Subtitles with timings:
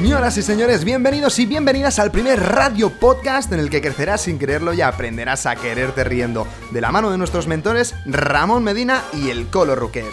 [0.00, 4.38] Señoras y señores, bienvenidos y bienvenidas al primer radio podcast en el que crecerás sin
[4.38, 9.28] quererlo y aprenderás a quererte riendo, de la mano de nuestros mentores Ramón Medina y
[9.28, 10.06] el Colo Ruquet.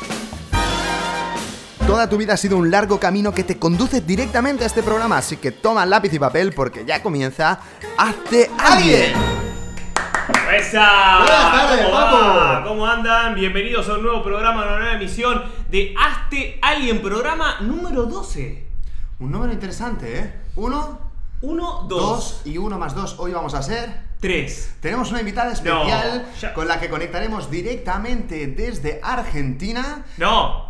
[1.88, 5.20] Toda tu vida ha sido un largo camino que te conduce directamente a este programa,
[5.20, 7.62] así que toma lápiz y papel porque ya comienza
[7.98, 9.14] Hazte Alguien.
[10.54, 11.20] ¡Esa!
[11.20, 12.64] Buenas tardes, ¿Cómo va?
[12.68, 13.36] ¿Cómo andan?
[13.36, 18.67] Bienvenidos a un nuevo programa, a una nueva emisión de Hazte Alguien, programa número 12.
[19.20, 20.34] Un número interesante, ¿eh?
[20.58, 21.00] Uno,
[21.42, 23.20] 1, 2, dos y uno más dos.
[23.20, 24.78] Hoy vamos a ser 3.
[24.80, 30.06] Tenemos una invitada especial No, con la que conectaremos directamente desde Argentina.
[30.18, 30.68] No,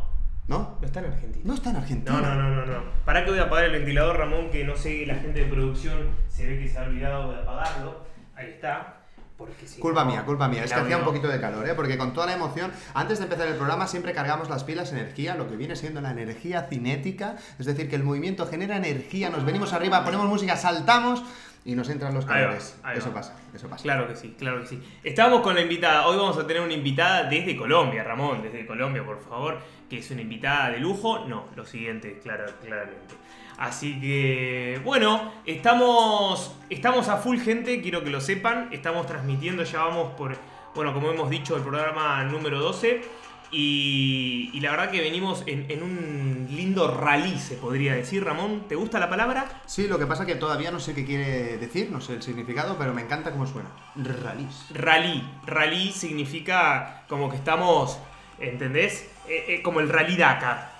[0.47, 0.77] ¿No?
[0.79, 1.43] no está en Argentina.
[1.45, 2.21] No está en Argentina.
[2.21, 2.83] No, no, no, no, no.
[3.03, 4.49] ¿Para qué voy a apagar el ventilador, Ramón?
[4.49, 8.05] Que no sé, la gente de producción se ve que se ha olvidado de apagarlo.
[8.33, 9.01] Ahí está.
[9.37, 10.63] Porque si Culpa no, mía, culpa mía.
[10.63, 11.73] Es que hacía un poquito de calor, ¿eh?
[11.75, 15.35] Porque con toda la emoción, antes de empezar el programa siempre cargamos las pilas energía,
[15.35, 17.35] lo que viene siendo la energía cinética.
[17.59, 21.23] Es decir, que el movimiento genera energía, nos venimos arriba, ponemos música, saltamos
[21.65, 22.77] y nos entran los Ahí va, calores.
[22.81, 23.15] ahí Eso va.
[23.15, 23.83] pasa, eso pasa.
[23.83, 24.81] Claro que sí, claro que sí.
[25.03, 26.07] Estamos con la invitada.
[26.07, 29.59] Hoy vamos a tener una invitada desde Colombia, Ramón, desde Colombia, por favor.
[29.87, 31.25] Que es una invitada de lujo.
[31.27, 33.15] No, lo siguiente, claro, claramente.
[33.57, 38.69] Así que, bueno, estamos, estamos a full gente, quiero que lo sepan.
[38.71, 40.37] Estamos transmitiendo, ya vamos por,
[40.75, 43.01] bueno, como hemos dicho, el programa número 12.
[43.49, 48.65] Y, y la verdad que venimos en, en un lindo rally, se podría decir, Ramón.
[48.67, 49.61] ¿Te gusta la palabra?
[49.65, 52.77] Sí, lo que pasa que todavía no sé qué quiere decir, no sé el significado,
[52.77, 53.69] pero me encanta cómo suena.
[53.95, 54.65] Rallies.
[54.73, 55.23] Rally.
[55.45, 57.97] Rally significa como que estamos,
[58.37, 59.09] ¿entendés?
[59.27, 60.76] Eh, eh, como el rally Dakar.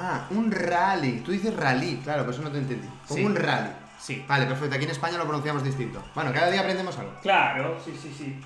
[0.00, 1.20] Ah, un rally.
[1.24, 2.86] Tú dices rally, claro, pues eso no te entendí.
[3.06, 3.24] Como Sí.
[3.26, 3.70] un rally.
[3.98, 4.24] Sí.
[4.28, 4.76] Vale, perfecto.
[4.76, 6.02] Aquí en España lo pronunciamos distinto.
[6.14, 7.12] Bueno, cada día aprendemos algo.
[7.20, 8.40] Claro, sí, sí, sí.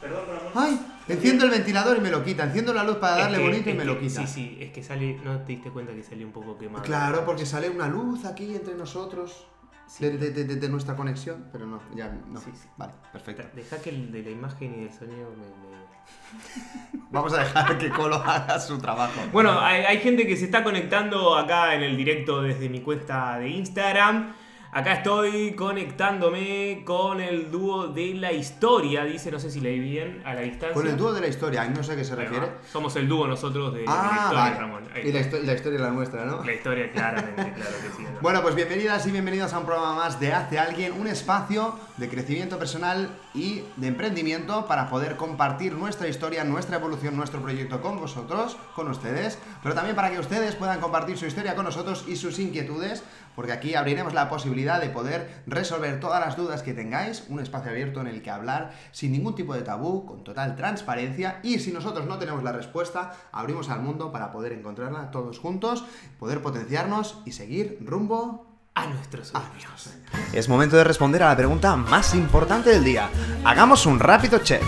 [0.00, 0.52] Perdón, Ramón.
[0.54, 2.44] Ay, enciendo el ventilador y me lo quita.
[2.44, 4.20] Enciendo la luz para Es darle que- bonito y me que- lo quita.
[4.20, 6.84] Sí, sí, es que sale, no te diste cuenta que salió un poco quemado.
[6.84, 9.46] Claro, porque sale una luz aquí entre nosotros
[9.86, 10.04] Sí.
[10.04, 12.40] de, de- de- de- de nuestra conexión, pero no, ya no.
[12.40, 12.68] Sí, sí.
[12.76, 13.44] Vale, perfecto.
[13.54, 15.46] Deja que el de la imagen y del sonido me...
[15.46, 15.81] me-
[17.10, 19.20] Vamos a dejar que Colo haga su trabajo.
[19.32, 23.48] Bueno, hay, gente que se está conectando acá en el directo desde mi cuenta de
[23.50, 24.34] Instagram.
[24.74, 30.22] Acá estoy conectándome con el dúo de la historia, dice, no sé si leí bien
[30.24, 30.72] a la distancia.
[30.72, 32.46] Con el dúo de la historia, no sé a qué se refiere.
[32.46, 32.52] va.
[32.72, 34.56] Somos el dúo nosotros de, de la Ah, historia, vale.
[34.56, 34.82] Ramón.
[35.04, 36.42] Y la, histo- la historia la nuestra, ¿no?
[36.42, 38.02] La historia, claramente, claro que sí.
[38.14, 38.20] ¿no?
[38.22, 42.08] Bueno, pues bienvenidas y bienvenidos a un programa más de Hace Alguien, un espacio de
[42.08, 47.98] crecimiento personal y de emprendimiento para poder compartir nuestra historia, nuestra evolución, nuestro proyecto con
[48.00, 52.16] vosotros, con ustedes, pero también para que ustedes puedan compartir su historia con nosotros y
[52.16, 53.04] sus inquietudes,
[53.34, 57.70] porque aquí abriremos la posibilidad de poder resolver todas las dudas que tengáis, un espacio
[57.70, 61.72] abierto en el que hablar sin ningún tipo de tabú, con total transparencia y si
[61.72, 65.84] nosotros no tenemos la respuesta, abrimos al mundo para poder encontrarla todos juntos,
[66.18, 69.90] poder potenciarnos y seguir rumbo A nuestros sueños.
[70.32, 73.10] es momento de responder a la pregunta más importante del día.
[73.44, 74.62] Hagamos un rápido check.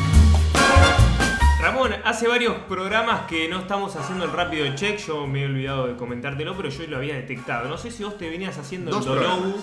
[1.65, 4.99] Ramón, hace varios programas que no estamos haciendo el rápido check.
[4.99, 7.69] Yo me he olvidado de comentártelo, pero yo lo había detectado.
[7.69, 9.57] No sé si vos te venías haciendo Dos el Dolobu.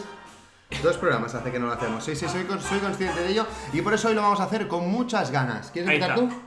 [0.82, 2.04] Dos programas hace que no lo hacemos.
[2.04, 4.46] Sí, sí, soy, con- soy consciente de ello y por eso hoy lo vamos a
[4.46, 5.70] hacer con muchas ganas.
[5.70, 6.30] ¿Quieres Ahí empezar está.
[6.30, 6.42] tú?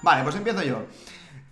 [0.00, 0.78] Vale, pues empiezo yo.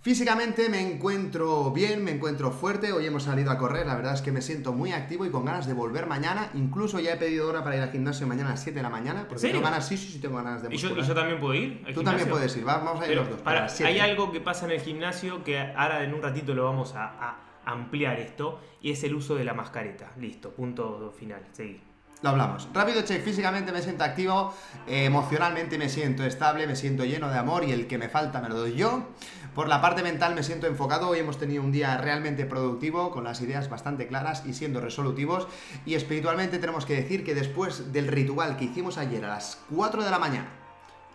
[0.07, 2.93] Físicamente me encuentro bien, me encuentro fuerte.
[2.93, 5.43] Hoy hemos salido a correr, la verdad es que me siento muy activo y con
[5.43, 6.49] ganas de volver mañana.
[6.53, 8.89] Incluso ya he pedido hora para ir al gimnasio mañana a las 7 de la
[8.89, 9.25] mañana.
[9.27, 9.57] Porque serio?
[9.57, 11.07] tengo ganas, sí, sí, sí, tengo ganas de ¿Y yo, y muscular.
[11.09, 11.83] yo también puedo ir?
[11.85, 13.41] al Tú también puedes ir, va- vamos a ir Pero, los dos.
[13.41, 16.95] para, hay algo que pasa en el gimnasio que ahora en un ratito lo vamos
[16.95, 20.13] a, a ampliar esto y es el uso de la mascareta.
[20.17, 21.41] Listo, punto final.
[21.51, 21.81] Seguí.
[22.23, 22.67] Lo hablamos.
[22.73, 24.51] Rápido check, físicamente me siento activo,
[24.87, 28.41] eh, emocionalmente me siento estable, me siento lleno de amor y el que me falta
[28.41, 29.09] me lo doy yo.
[29.57, 33.23] Por la parte mental me siento enfocado, hoy hemos tenido un día realmente productivo, con
[33.23, 35.47] las ideas bastante claras y siendo resolutivos.
[35.83, 40.03] Y espiritualmente tenemos que decir que después del ritual que hicimos ayer a las 4
[40.03, 40.47] de la mañana,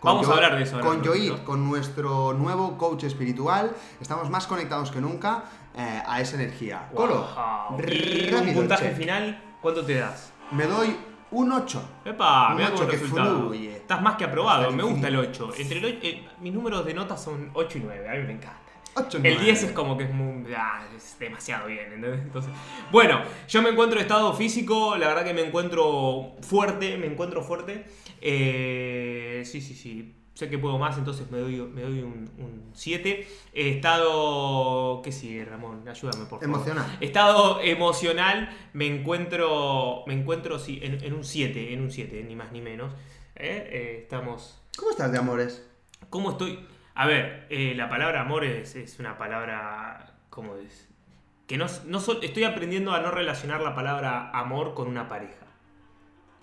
[0.03, 1.45] Vamos a hablar de eso ahora Con ratito.
[1.45, 3.71] con nuestro nuevo coach espiritual,
[4.01, 5.45] estamos más conectados que nunca
[5.77, 6.89] eh, a esa energía.
[6.93, 7.29] Colo,
[7.71, 7.79] Wow.
[7.87, 8.97] Y un puntaje check.
[8.97, 10.33] final, ¿cuánto te das?
[10.51, 10.97] Me doy
[11.33, 11.83] un 8.
[12.05, 13.39] Epa, Un ocho cómo que resultado.
[13.49, 13.77] fluye.
[13.77, 15.47] Estás más que aprobado, me gusta el infinito.
[15.49, 15.61] 8.
[15.61, 18.33] Entre el ocho- eh, mis números de notas son 8 y 9, a mí me
[18.35, 18.59] encanta.
[18.95, 22.21] 8 El 10 es como que es, muy, ah, es demasiado bien, ¿entendés?
[22.21, 22.53] Entonces,
[22.91, 27.43] bueno, yo me encuentro en estado físico, la verdad que me encuentro fuerte, me encuentro
[27.43, 27.87] fuerte.
[28.21, 30.15] Eh, sí, sí, sí.
[30.35, 33.29] Sé que puedo más, entonces me doy, me doy un 7.
[33.53, 35.03] He estado.
[35.03, 35.87] ¿Qué sigue, Ramón?
[35.87, 36.45] Ayúdame, por favor.
[36.45, 36.97] Emocional.
[37.01, 40.05] Estado emocional, me encuentro.
[40.07, 42.93] Me encuentro, sí, en, en un 7, en un 7, ni más ni menos.
[43.37, 43.69] ¿Eh?
[43.71, 44.59] Eh, estamos.
[44.79, 45.69] ¿Cómo estás de amores?
[46.09, 46.67] ¿Cómo estoy?
[46.95, 50.15] A ver, eh, la palabra amor es, es una palabra.
[50.31, 50.89] ¿Cómo es?
[51.47, 55.42] que no, no so- estoy aprendiendo a no relacionar la palabra amor con una pareja.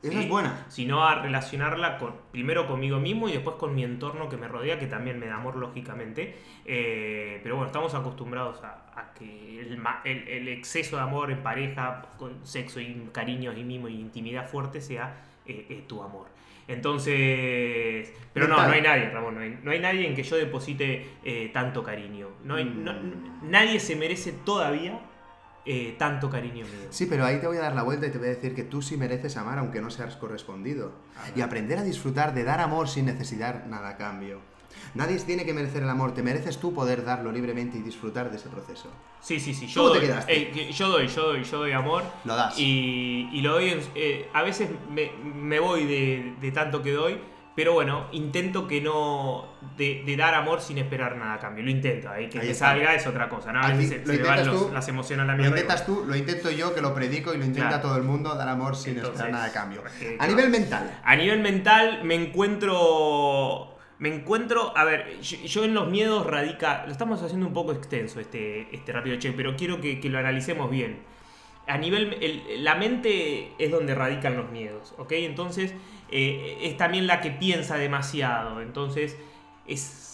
[0.02, 0.20] Esa ¿sí?
[0.20, 0.66] es buena.
[0.70, 4.80] Sino a relacionarla con, primero conmigo mismo y después con mi entorno que me rodea,
[4.80, 6.38] que también me da amor, lógicamente.
[6.66, 11.32] Eh, pero bueno, estamos acostumbrados a, a que el, ma- el- el exceso de amor
[11.32, 16.02] en pareja, con sexo y cariños y mimo y intimidad fuerte sea eh, eh, tu
[16.02, 16.28] amor.
[16.68, 20.36] Entonces, pero no, no hay nadie, Ramón, no hay, no hay nadie en que yo
[20.38, 21.08] deposite
[21.54, 22.28] tanto cariño.
[22.44, 23.50] No hay, no- Mm.
[23.50, 25.00] nadie se merece todavía
[25.72, 26.88] eh, tanto cariño mío.
[26.90, 28.64] Sí, pero ahí te voy a dar la vuelta y te voy a decir que
[28.64, 30.92] tú sí mereces amar aunque no seas correspondido.
[31.36, 34.40] Y aprender a disfrutar de dar amor sin necesidad nada a cambio.
[34.96, 38.38] Nadie tiene que merecer el amor, te mereces tú poder darlo libremente y disfrutar de
[38.38, 38.90] ese proceso.
[39.22, 39.68] Sí, sí, sí.
[39.68, 40.34] Yo ¿Cómo te doy, quedaste?
[40.34, 42.04] eh, yo doy, yo doy, yo doy amor.
[42.26, 42.58] Lo das.
[42.58, 43.80] Y, y lo doy.
[43.96, 47.20] eh, a veces me, me voy de, de tanto que doy.
[47.56, 49.48] Pero bueno, intento que no.
[49.78, 51.64] De, de dar amor sin esperar nada a cambio.
[51.64, 52.10] Lo intento.
[52.10, 53.52] Ahí que Ahí salga es otra cosa.
[53.52, 53.60] ¿no?
[53.62, 55.58] A veces se, lo se van intentas los- tú, las emociones a la Lo mierda.
[55.58, 57.84] y intentas tú, lo intento yo, que lo predico y lo intenta Claro.
[57.84, 59.84] todo el mundo, dar amor sin Entonces, esperar nada a cambio.
[60.00, 63.76] eh, A nivel mental, A nivel mental me encuentro.
[63.98, 64.72] Me encuentro.
[64.78, 66.86] A ver, yo, yo en los miedos radica.
[66.86, 70.20] Lo estamos haciendo un poco extenso este, este rápido check, pero quiero que, que lo
[70.20, 71.00] analicemos bien.
[71.68, 72.18] A nivel.
[72.22, 75.12] el- la mente es donde radican los miedos, ¿ok?
[75.14, 75.74] Entonces,
[76.12, 78.62] eh, es también la que piensa demasiado.
[78.62, 79.18] Entonces,
[79.68, 80.06] es.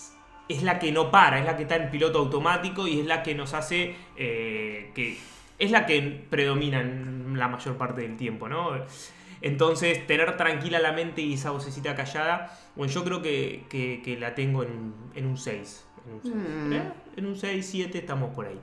[0.48, 3.24] Es la que no para, es la que está en piloto automático y es la
[3.24, 5.18] que nos hace eh, que.
[5.58, 8.74] Es la que predomina en la mayor parte del tiempo, ¿no?
[9.42, 14.36] Entonces, tener tranquila la mente y esa vocecita callada, bueno, yo creo que, que- la
[14.36, 15.86] tengo en, en un 6.
[16.08, 16.74] En un 6, Mm.
[16.74, 16.92] ¿eh?
[17.18, 18.60] En un 6, 7, estamos por ahí.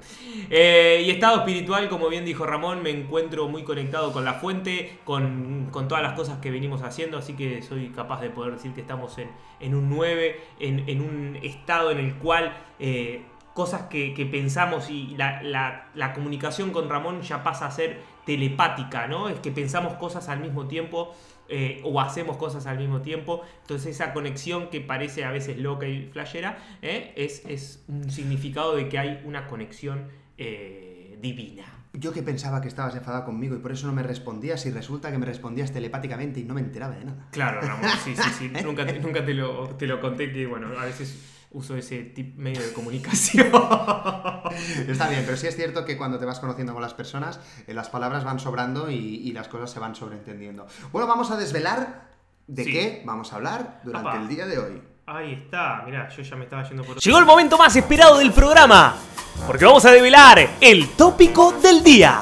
[0.51, 4.99] Eh, y estado espiritual, como bien dijo Ramón, me encuentro muy conectado con la fuente,
[5.05, 8.73] con, con todas las cosas que venimos haciendo, así que soy capaz de poder decir
[8.73, 9.31] que estamos en,
[9.61, 13.23] en un 9, en, en un estado en el cual eh,
[13.55, 18.01] cosas que, que pensamos y la, la- la comunicación con Ramón ya pasa a ser
[18.25, 19.29] telepática, ¿no?
[19.29, 21.15] Es que pensamos cosas al mismo tiempo
[21.53, 23.43] eh, o hacemos cosas al mismo tiempo.
[23.61, 27.13] Entonces esa conexión que parece a veces loca y flashera ¿eh?
[27.17, 30.09] es, es un significado de que hay una conexión
[30.39, 31.65] eh, divina.
[31.93, 35.13] yo que pensaba que estabas enfadado conmigo y por eso no me respondías y resulta
[35.13, 37.29] que me respondías telepáticamente y no me enteraba de nada.
[37.31, 38.53] Claro, Ramón, sí, sí, sí.
[38.65, 42.37] Nunca, te- nunca te, lo, te lo conté que, bueno, a veces uso ese tip
[42.37, 43.47] medio de comunicación.
[44.89, 47.75] Está bien, pero sí es cierto que cuando te vas conociendo con las personas, eh,
[47.75, 50.67] las palabras van sobrando y, y las cosas se van sobreentendiendo.
[50.93, 52.11] Bueno, vamos a desvelar
[52.47, 52.73] de Sí.
[52.73, 54.83] qué vamos a hablar durante el día de hoy.
[55.07, 56.97] Ahí está, mirá, yo ya me estaba yendo por...
[56.99, 58.95] Llegó el momento más esperado del programa,
[59.47, 62.21] porque vamos a develar el tópico del día.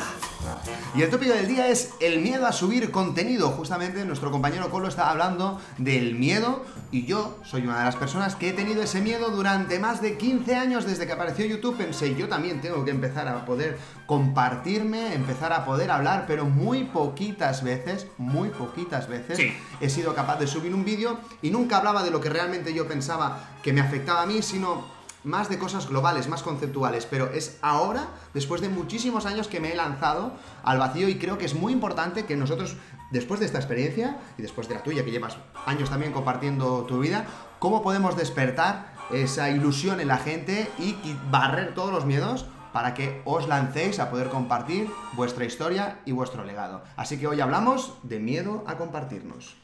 [0.93, 3.51] Y el tópico del día es el miedo a subir contenido.
[3.51, 8.35] Justamente nuestro compañero Colo está hablando del miedo y yo soy una de las personas
[8.35, 11.77] que he tenido ese miedo durante más de 15 años desde que apareció YouTube.
[11.77, 16.83] Pensé, yo también tengo que empezar a poder compartirme, empezar a poder hablar, pero muy
[16.85, 19.53] poquitas veces, muy poquitas veces Sí.
[19.81, 22.89] he sido capaz de subir un vídeo y nunca hablaba de lo que realmente yo
[22.89, 24.85] pensaba que me afectaba a mí, sino
[25.25, 29.73] más de cosas globales, más conceptuales, pero es ahora, después de muchísimos años que me
[29.73, 30.33] he lanzado
[30.63, 32.77] al vacío y creo que es muy importante que nosotros,
[33.11, 35.37] después de esta experiencia y después de la tuya, que llevas
[35.67, 37.27] años también compartiendo tu vida,
[37.59, 40.97] cómo podemos despertar esa ilusión en la gente y
[41.31, 46.45] barrer todos los miedos para que os lancéis a poder compartir vuestra historia y vuestro
[46.45, 46.83] legado.
[46.97, 49.57] Así que hoy hablamos de miedo a compartirnos.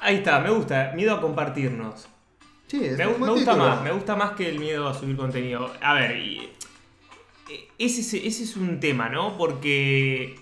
[0.00, 2.08] Ahí está, me gusta, miedo a compartirnos.
[2.68, 3.68] Sí, es Me, un me buen gusta título.
[3.70, 5.72] más, me gusta más que el miedo a subir contenido.
[5.80, 6.50] A ver, y-
[7.50, 9.36] eh, ese, es- ese es un tema, ¿no?
[9.36, 10.36] Porque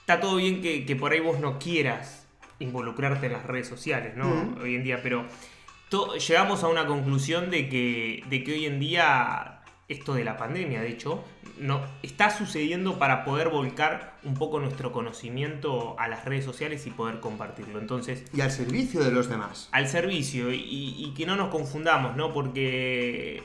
[0.00, 2.26] está todo bien que, que por ahí vos no quieras
[2.58, 4.54] involucrarte en las redes sociales, ¿no?
[4.62, 5.24] Hoy en día, pero
[5.88, 9.55] to- llegamos a una conclusión de que, de que hoy en día
[9.88, 11.22] esto de la pandemia, de hecho,
[11.58, 16.90] no, está sucediendo para poder volcar un poco nuestro conocimiento a las redes sociales y
[16.90, 17.78] poder compartirlo.
[17.78, 19.68] Entonces, Y al servicio de los demás.
[19.72, 20.58] al servicio y,
[20.98, 22.32] y que no nos confundamos, ¿no?
[22.32, 23.42] Porque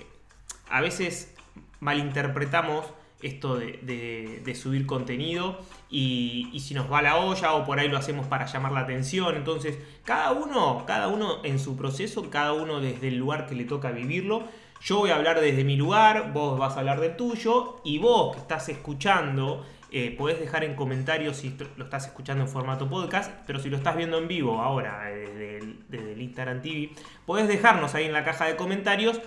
[0.70, 1.34] a veces
[1.80, 2.86] malinterpretamos
[3.22, 5.60] esto de, de- de subir contenido
[5.92, 8.80] y, y si nos va la olla o por ahí lo hacemos para llamar la
[8.80, 9.36] atención.
[9.36, 13.66] Entonces, cada uno, cada uno en su proceso, cada uno desde el lugar que le
[13.66, 14.44] toca vivirlo.
[14.82, 18.36] Yo voy a hablar desde mi lugar, vos vas a hablar del tuyo y vos
[18.36, 23.32] que estás escuchando eh, podés dejar en comentarios si lo estás escuchando en formato podcast,
[23.46, 26.92] pero si lo estás viendo en vivo ahora eh, desde el, desde el Instagram TV,
[27.28, 29.22] podés dejarnos ahí en la caja de comentarios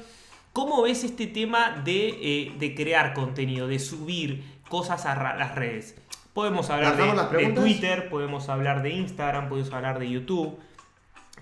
[0.53, 5.95] cómo ves este tema de, eh, de crear contenido, de subir cosas a las redes.
[6.33, 7.53] Podemos hablar ¿Lanzamos las de, de?
[7.53, 10.59] Twitter, podemos hablar de Instagram, podemos hablar de YouTube.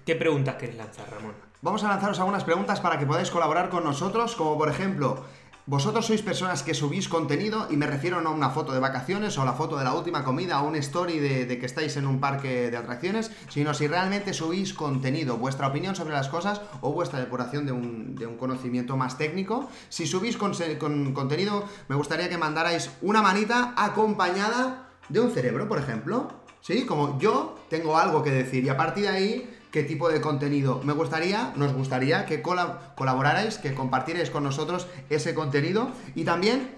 [0.05, 1.52] ¿Qué preguntas querés lanzar, Ramón?
[1.65, 5.23] Vamos a lanzaros algunas preguntas para que podáis colaborar con nosotros, como por ejemplo,
[5.65, 9.39] vosotros sois personas que subís contenido y me refiero no a una foto de vacaciones
[9.39, 12.09] o a la foto de la última comida o un story de, que estáis en
[12.09, 16.91] un parque de atracciones, sino si realmente subís contenido, vuestra opinión sobre las cosas o
[16.91, 19.71] vuestra depuración de un, conocimiento más técnico.
[19.89, 25.79] Si subís con contenido, me gustaría que mandarais una manita acompañada de un cerebro, por
[25.79, 26.27] ejemplo.
[26.61, 26.87] ¿Sí?
[26.87, 30.81] Como yo tengo algo que decir y a partir de ahí qué tipo de contenido.
[30.85, 35.91] Me gustaría, nos gustaría que colaborarais, que compartierais con nosotros ese contenido.
[36.15, 36.77] Y también,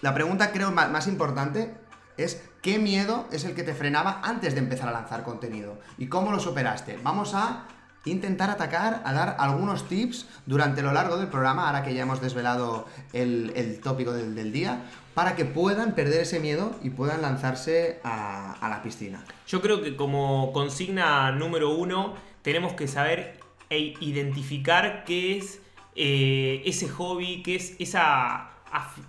[0.00, 1.74] la pregunta creo más, importante
[2.16, 6.06] es qué miedo es el que te frenaba antes de empezar a lanzar contenido y
[6.06, 6.98] cómo lo superaste.
[7.02, 7.66] Vamos a
[8.04, 12.20] intentar atacar, a dar algunos tips durante lo largo del programa, ahora que ya hemos
[12.20, 14.82] desvelado el, tópico del, día,
[15.14, 19.24] para que puedan perder ese miedo y puedan lanzarse a, la piscina.
[19.46, 25.60] Yo creo que como consigna número uno, tenemos que saber e identificar qué es
[25.96, 28.50] eh, ese hobby, qué es esa,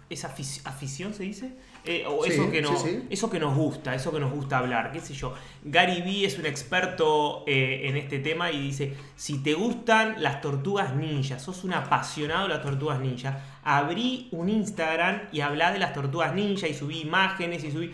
[0.10, 0.28] esa
[0.66, 1.54] afición, ¿se dice?
[1.88, 5.00] Eh, o eso, que nos, eso que nos gusta, eso que nos gusta hablar, qué
[5.00, 5.36] sé yo.
[5.64, 10.42] Gary Vee es un experto eh, en este tema y dice, si te gustan las
[10.42, 15.78] tortugas ninjas, sos un apasionado de las tortugas ninjas, abrí un Instagram y hablá de
[15.78, 17.92] las tortugas ninjas y subí imágenes y subí...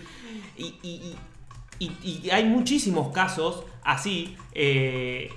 [0.57, 1.15] Y,
[2.31, 4.37] hay muchísimos casos así.
[4.53, 5.29] Eh,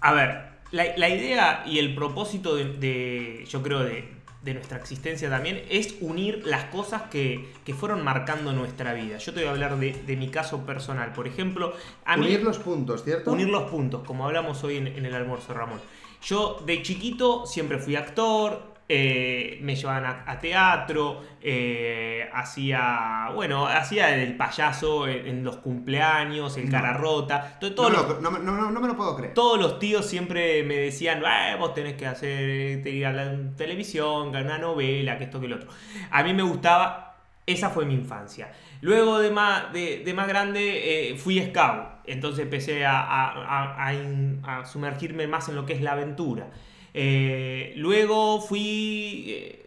[0.00, 5.62] a ver, la, idea y el propósito de yo creo, de, de nuestra existencia también,
[5.68, 9.18] es unir las cosas que, fueron marcando nuestra vida.
[9.18, 11.12] Yo te voy a hablar de, mi caso personal.
[11.12, 13.32] Por ejemplo, a unir los puntos, ¿cierto?
[13.32, 15.80] Unir los puntos, como hablamos hoy en el almuerzo, Ramón.
[16.22, 24.14] Yo de chiquito siempre fui actor, eh, me llevaban a, teatro, eh, hacía, bueno, hacía
[24.14, 27.58] el payaso en, los cumpleaños, el cara rota.
[27.60, 29.34] Todo, no, me lo puedo creer.
[29.34, 31.22] Todos los tíos siempre me decían,
[31.58, 35.56] vos tenés que hacer, ir a la televisión, ganar una novela, que esto, que lo
[35.56, 35.68] otro.
[36.10, 38.52] A mí me gustaba, esa fue mi infancia.
[38.80, 45.56] Luego de más, de, más grande eh, fui scout, entonces empecé a sumergirme más en
[45.56, 46.48] lo que es la aventura.
[46.94, 49.24] Eh, luego fui...
[49.28, 49.66] Eh,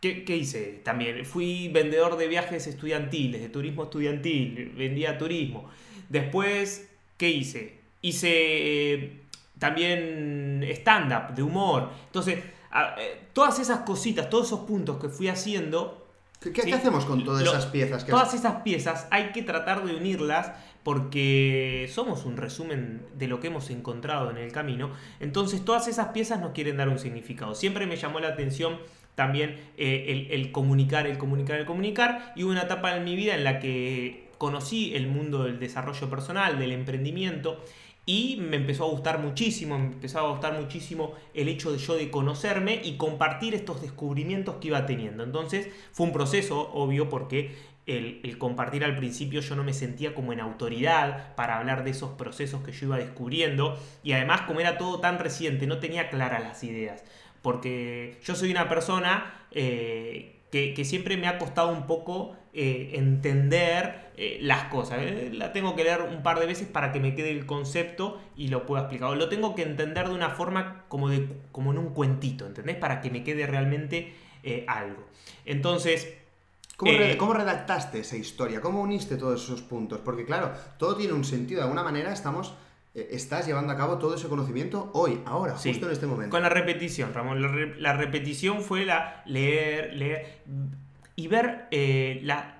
[0.00, 1.24] ¿qué, hice también?
[1.24, 5.70] Fui vendedor de viajes estudiantiles, de turismo estudiantil, vendía turismo.
[6.08, 7.78] Después, ¿qué hice?
[8.02, 9.20] Hice eh,
[9.58, 11.90] también stand-up, de humor.
[12.06, 12.38] Entonces,
[13.32, 15.96] todas esas cositas, todos esos puntos que fui haciendo...
[16.40, 18.06] ¿Qué, hacemos con todas esas piezas?
[18.06, 23.48] todas esas piezas hay que tratar de unirlas porque somos un resumen de lo que
[23.48, 24.90] hemos encontrado en el camino.
[25.20, 27.54] Entonces todas esas piezas nos quieren dar un significado.
[27.54, 28.78] Siempre me llamó la atención
[29.14, 32.32] también eh, el, comunicar, el comunicar, el comunicar.
[32.36, 36.08] Y hubo una etapa en mi vida en la que conocí el mundo del desarrollo
[36.08, 37.62] personal, del emprendimiento.
[38.06, 41.94] Y me empezó a gustar muchísimo, me empezó a gustar muchísimo el hecho de yo
[42.10, 45.22] conocerme y compartir estos descubrimientos que iba teniendo.
[45.22, 47.54] Entonces fue un proceso, obvio, porque
[47.86, 52.10] el, compartir al principio yo no me sentía como en autoridad para hablar de esos
[52.10, 56.42] procesos que yo iba descubriendo y además como era todo tan reciente no tenía claras
[56.42, 57.04] las ideas
[57.42, 64.10] porque yo soy una persona eh, que, siempre me ha costado un poco eh, entender
[64.16, 65.00] eh, las cosas.
[65.32, 68.48] La tengo que leer un par de veces para que me quede el concepto y
[68.48, 69.16] lo pueda explicar.
[69.16, 72.76] lo tengo que entender de una forma como, de, como en un cuentito, ¿entendés?
[72.76, 74.14] Para que me quede realmente
[74.66, 75.06] algo.
[75.44, 76.08] Entonces,
[76.86, 78.60] eh, ¿Cómo, redactaste esa historia?
[78.60, 80.00] ¿Cómo uniste todos esos puntos?
[80.00, 81.60] Porque claro, todo tiene un sentido.
[81.60, 82.52] De alguna manera estamos eh,
[82.94, 86.30] estás llevando a cabo todo ese conocimiento hoy, ahora, justo en este momento.
[86.30, 87.80] Con la repetición, Ramón.
[87.80, 90.40] La, repetición fue la leer, leer
[91.14, 92.58] y ver eh, la,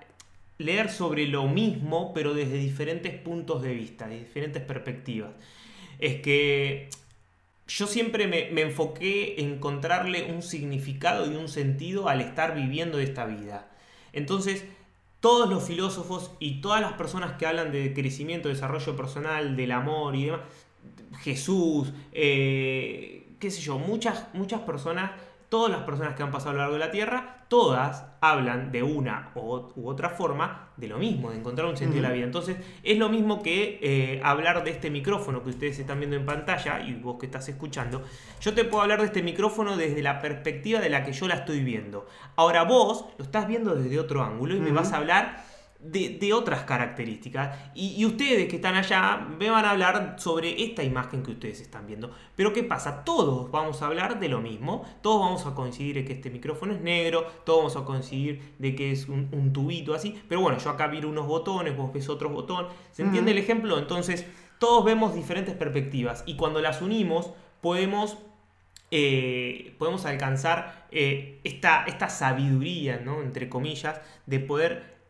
[0.57, 5.31] leer sobre lo mismo, pero desde diferentes puntos de vista, de diferentes perspectivas.
[5.99, 6.89] Es que
[7.67, 12.99] yo siempre me, me enfoqué en encontrarle un significado y un sentido al estar viviendo
[12.99, 13.69] esta vida.
[14.13, 14.65] Entonces,
[15.21, 20.15] todos los filósofos y todas las personas que hablan de crecimiento, desarrollo personal, del amor
[20.15, 20.41] y demás,
[21.21, 25.11] Jesús, eh, qué sé yo, muchas, muchas personas
[25.51, 28.81] todas las personas que han pasado a lo largo de la Tierra, todas hablan de
[28.81, 32.23] una u otra forma de lo mismo, de encontrar un sentido de la vida.
[32.23, 36.25] Entonces, es lo mismo que eh, hablar de este micrófono que ustedes están viendo en
[36.25, 38.03] pantalla y vos que estás escuchando.
[38.39, 41.35] Yo te puedo hablar de este micrófono desde la perspectiva de la que yo la
[41.35, 42.07] estoy viendo.
[42.37, 45.43] Ahora vos lo estás viendo desde otro ángulo y me vas a hablar
[45.83, 47.57] de, otras características.
[47.75, 51.87] Y, ustedes que están allá me van a hablar sobre esta imagen que ustedes están
[51.87, 52.11] viendo.
[52.35, 53.03] Pero ¿qué pasa?
[53.03, 54.85] Todos vamos a hablar de lo mismo.
[55.01, 57.25] Todos vamos a coincidir en que este micrófono es negro.
[57.45, 60.21] Todos vamos a coincidir de que es un, tubito así.
[60.27, 62.71] Pero bueno, yo acá vi unos botones, vos ves otros botones.
[62.91, 63.77] ¿Se entiende el ejemplo?
[63.79, 64.25] Entonces,
[64.59, 66.23] todos vemos diferentes perspectivas.
[66.25, 68.17] Y cuando las unimos, podemos
[68.93, 73.21] eh, podemos alcanzar eh, esta, esta sabiduría, ¿no?
[73.21, 75.00] Entre comillas, de poder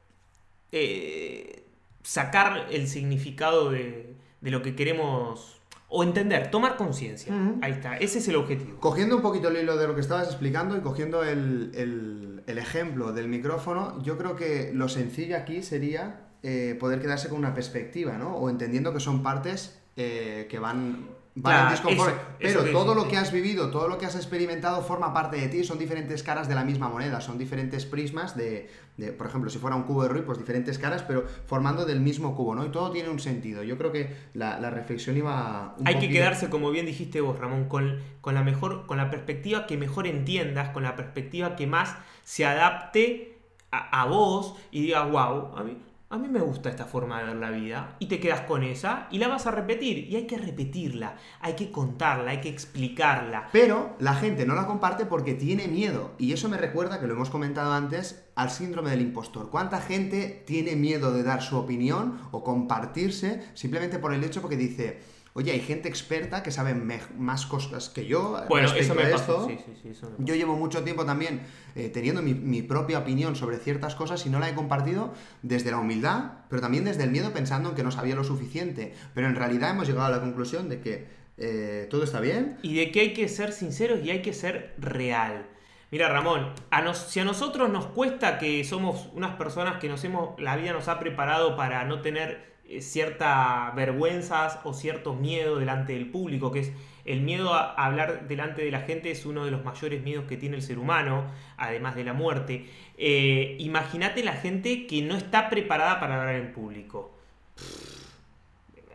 [0.72, 1.64] eh,
[2.04, 5.62] sacar el significado de, de lo que queremos
[5.94, 7.34] o entender, tomar conciencia.
[7.62, 8.80] Ahí está, ese es el objetivo.
[8.80, 12.58] Cogiendo un poquito el hilo de lo que estabas explicando y cogiendo el, el- el
[12.58, 17.54] ejemplo del micrófono, yo creo que lo sencillo aquí sería eh, poder quedarse con una
[17.54, 18.36] perspectiva, ¿no?
[18.38, 21.08] O entendiendo que son partes eh, que van,
[21.42, 23.10] Claro, eso- eso Pero que todo lo dijiste.
[23.12, 26.50] que has vivido, todo lo que has experimentado forma parte de ti, son diferentes caras
[26.50, 30.04] de la misma moneda, son diferentes prismas de, de, por ejemplo, si fuera un cubo
[30.04, 32.66] de Rubik, pues diferentes caras, pero formando del mismo cubo, ¿no?
[32.66, 33.64] Y todo tiene un sentido.
[33.64, 37.40] Yo creo que la, la reflexión iba un Hay que quedarse, como bien dijiste vos,
[37.40, 41.66] Ramón, con, con la mejor, con la perspectiva que mejor entiendas, con la perspectiva que
[41.66, 41.96] más
[42.26, 43.38] se adapte
[43.72, 45.78] a, a vos y digas, wow, a mí,
[46.12, 47.96] a mí me gusta esta forma de ver la vida.
[48.00, 50.10] Y te quedas con esa y la vas a repetir.
[50.10, 53.48] Y hay que repetirla, hay que contarla, hay que explicarla.
[53.54, 56.12] Pero la gente no la comparte porque tiene miedo.
[56.18, 59.50] Y eso me recuerda, que lo hemos comentado antes, al síndrome del impostor.
[59.50, 64.58] ¿Cuánta gente tiene miedo de dar su opinión o compartirse simplemente por el hecho porque
[64.58, 65.00] dice,
[65.34, 69.48] oye, hay gente experta que sabe más cosas que yo Bueno, respecto eso me esto"?
[69.48, 70.24] Sí, sí, sí, eso me pasó.
[70.26, 71.42] Yo llevo mucho tiempo también
[71.76, 75.72] eh, teniendo mi, mi propia opinión sobre ciertas cosas y no la he compartido desde
[75.72, 78.94] la humildad, pero también desde el miedo pensando en que no sabía lo suficiente.
[79.14, 81.08] Pero en realidad hemos llegado a la conclusión de que
[81.38, 84.76] eh, todo está bien, Y de que hay que ser sinceros y hay que ser
[84.78, 85.48] real.
[85.90, 90.04] Mira, Ramón, a nos- si a nosotros nos cuesta que somos unas personas que nos
[90.04, 95.60] hemos, la vida nos ha preparado para no tener eh, ciertas vergüenzas o cierto miedo
[95.60, 96.72] delante del público, que es
[97.06, 100.38] el miedo a hablar delante de la gente es uno de los mayores miedos que
[100.38, 101.26] tiene el ser humano,
[101.58, 102.66] además de la muerte.
[102.98, 107.18] Eh, Imagínate la gente que no está preparada para hablar en público.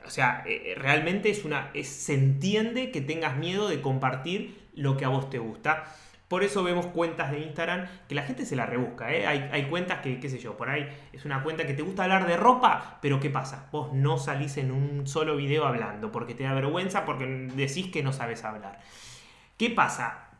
[0.04, 1.72] O sea, eh, realmente es una.
[1.82, 5.84] se entiende que tengas miedo de compartir lo que a vos te gusta.
[6.28, 9.12] Por eso vemos cuentas de Instagram que la gente se la rebusca.
[9.12, 9.26] ¿eh?
[9.26, 12.26] Hay, cuentas que, qué sé yo, por ahí es una cuenta que te gusta hablar
[12.26, 13.68] de ropa, pero ¿qué pasa?
[13.70, 18.02] Vos no salís en un solo video hablando porque te da vergüenza, porque decís que
[18.02, 18.80] no sabes hablar.
[19.56, 20.30] ¿Qué pasa?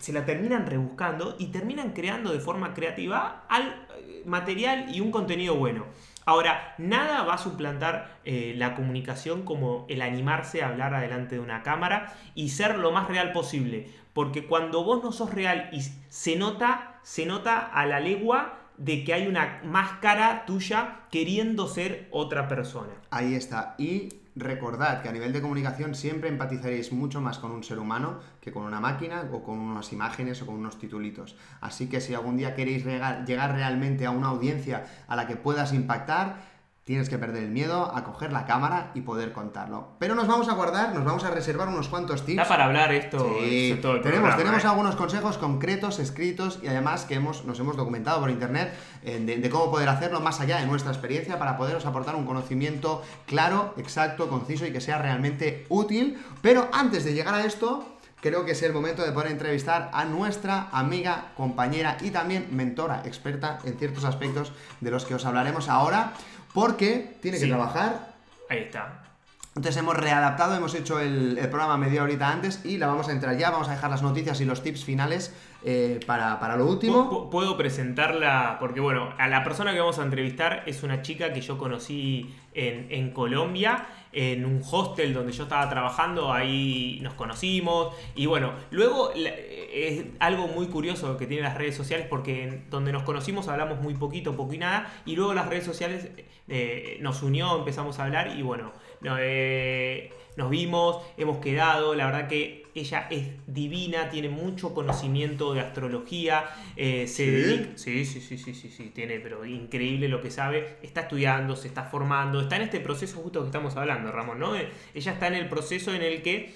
[0.00, 5.12] Se la terminan rebuscando y terminan creando de forma creativa al eh, material y un
[5.12, 5.86] contenido bueno.
[6.26, 11.40] Ahora, nada va a suplantar eh, la comunicación como el animarse a hablar adelante de
[11.40, 13.86] una cámara y ser lo más real posible.
[14.16, 19.04] Porque cuando vos no sos real y se nota, se nota a la legua de
[19.04, 22.94] que hay una máscara tuya queriendo ser otra persona.
[23.10, 23.74] Ahí está.
[23.76, 28.20] Y recordad que a nivel de comunicación siempre empatizaréis mucho más con un ser humano
[28.40, 31.36] que con una máquina o con unas imágenes o con unos titulitos.
[31.60, 35.74] Así que si algún día queréis llegar realmente a una audiencia a la que puedas
[35.74, 36.55] impactar,
[36.86, 39.88] tienes que perder el miedo a coger la cámara y poder contarlo.
[39.98, 42.36] Pero nos vamos a guardar, nos vamos a reservar unos cuantos tips.
[42.36, 44.68] Da para hablar esto, Sí, esto todo el tenemos, programa, tenemos ¿eh?
[44.68, 48.72] algunos consejos concretos, escritos y además que hemos, nos hemos documentado por internet
[49.02, 52.24] eh, de, de cómo poder hacerlo más allá de nuestra experiencia para poderos aportar un
[52.24, 56.22] conocimiento claro, exacto, conciso y que sea realmente útil.
[56.40, 57.84] Pero antes de llegar a esto,
[58.20, 63.02] creo que es el momento de poder entrevistar a nuestra amiga, compañera y también mentora,
[63.04, 66.12] experta en ciertos aspectos de los que os hablaremos ahora,
[66.56, 67.50] porque tiene que Sí.
[67.50, 68.14] trabajar
[68.48, 69.02] Ahí está.
[69.48, 73.12] entonces hemos readaptado, hemos hecho el, el programa media horita antes y la vamos a
[73.12, 76.66] entrar ya, vamos a dejar las noticias y los tips finales eh, para, para lo
[76.66, 77.10] último.
[77.10, 81.32] Pu- Puedo presentarla porque, bueno, a la persona que vamos a entrevistar es una chica
[81.34, 83.84] que yo conocí en, en Colombia,
[84.18, 87.94] en un hostel donde yo estaba trabajando, ahí nos conocimos.
[88.14, 92.92] Y bueno, luego la- es algo muy curioso que tienen las redes sociales porque donde
[92.92, 94.90] nos conocimos hablamos muy poquito, poco y nada.
[95.04, 96.08] Y luego las redes sociales
[96.48, 101.94] eh, nos unió, empezamos a hablar y bueno, no, eh, nos vimos, hemos quedado.
[101.94, 106.44] La verdad que ella es divina, tiene mucho conocimiento de astrología,
[106.76, 107.30] eh, se ¿Sí?
[107.30, 110.76] dedica- Sí, sí, sí, sí, sí, sí, tiene, pero increíble lo que sabe.
[110.82, 114.56] Está estudiando, se está formando, está en este proceso justo que estamos hablando, Ramón, ¿no?
[114.56, 116.54] Eh, Ella está en el proceso en el que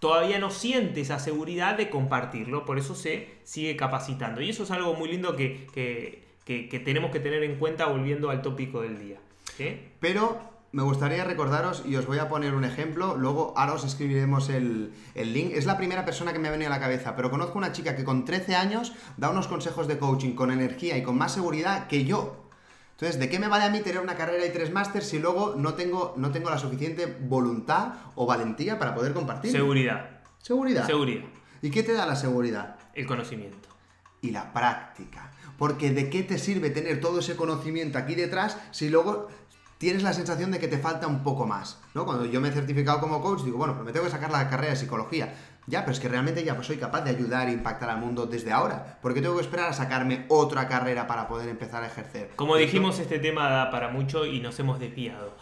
[0.00, 4.40] todavía no siente esa seguridad de compartirlo, por eso se sigue capacitando.
[4.42, 7.86] Y eso es algo muy lindo que, que- que- que tenemos que tener en cuenta
[7.86, 9.16] volviendo al tópico del día.
[9.56, 9.78] ¿sí?
[10.00, 10.38] Pero
[10.76, 14.92] me gustaría recordaros, y os voy a poner un ejemplo, luego ahora os escribiremos el,
[15.14, 15.52] el link.
[15.54, 17.96] Es la primera persona que me ha venido a la cabeza, pero conozco una chica
[17.96, 21.86] que con 13 años da unos consejos de coaching con energía y con más seguridad
[21.86, 22.50] que yo.
[22.90, 25.54] Entonces, ¿de qué me vale a mí tener una carrera y tres másters si luego
[25.56, 29.52] no tengo, no tengo la suficiente voluntad o valentía para poder compartir?
[29.52, 30.20] Seguridad.
[30.42, 30.84] Seguridad.
[30.84, 31.24] Seguridad.
[31.62, 32.76] ¿Y qué te da la seguridad?
[32.92, 33.70] El conocimiento.
[34.20, 35.30] y la práctica.
[35.56, 39.28] Porque ¿de qué te sirve tener todo ese conocimiento aquí detrás si luego
[39.78, 41.80] tienes la sensación de que te falta un poco más?
[41.94, 42.04] ¿no?
[42.04, 44.48] Cuando yo me he certificado como coach, digo, bueno, pero me tengo que sacar la
[44.48, 45.34] carrera de psicología.
[45.68, 48.26] Ya, pero es que realmente ya pues soy capaz de ayudar e impactar al mundo
[48.26, 48.98] desde ahora.
[49.02, 52.30] ¿Por qué tengo que esperar a sacarme otra carrera para poder empezar a ejercer?
[52.36, 55.34] Como dijimos, este tema da para mucho y nos hemos desviado.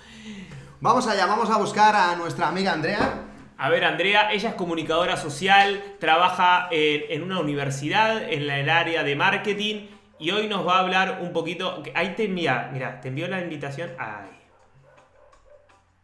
[0.80, 3.20] Vamos allá, vamos a buscar a nuestra amiga Andrea.
[3.56, 8.68] A ver, Andrea, ella es comunicadora social, trabaja en, en una universidad en la- el
[8.70, 9.86] área de marketing
[10.18, 11.82] y hoy nos va a hablar un poquito.
[11.94, 13.90] Ahí te envía, mira, te envió la invitación.
[13.98, 14.30] Ay.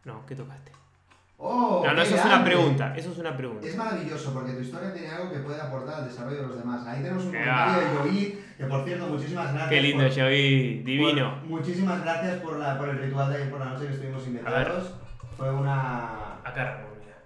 [0.05, 0.71] No, ¿qué tocaste?
[1.43, 2.93] Oh, No, no, eso es una pregunta.
[2.95, 3.65] Eso es una pregunta.
[3.67, 6.85] Es maravilloso porque tu historia tiene algo que puede aportar al desarrollo de los demás.
[6.85, 9.69] Ahí tenemos un comentario de Yoid, que por cierto, muchísimas gracias.
[9.69, 11.39] Qué lindo, por- Javi, divino.
[11.39, 14.25] por- muchísimas gracias por, la, por el ritual de ayer por la noche que estuvimos
[14.27, 14.93] invitados.
[15.35, 16.35] Fue una.
[16.43, 17.17] Acá, mira.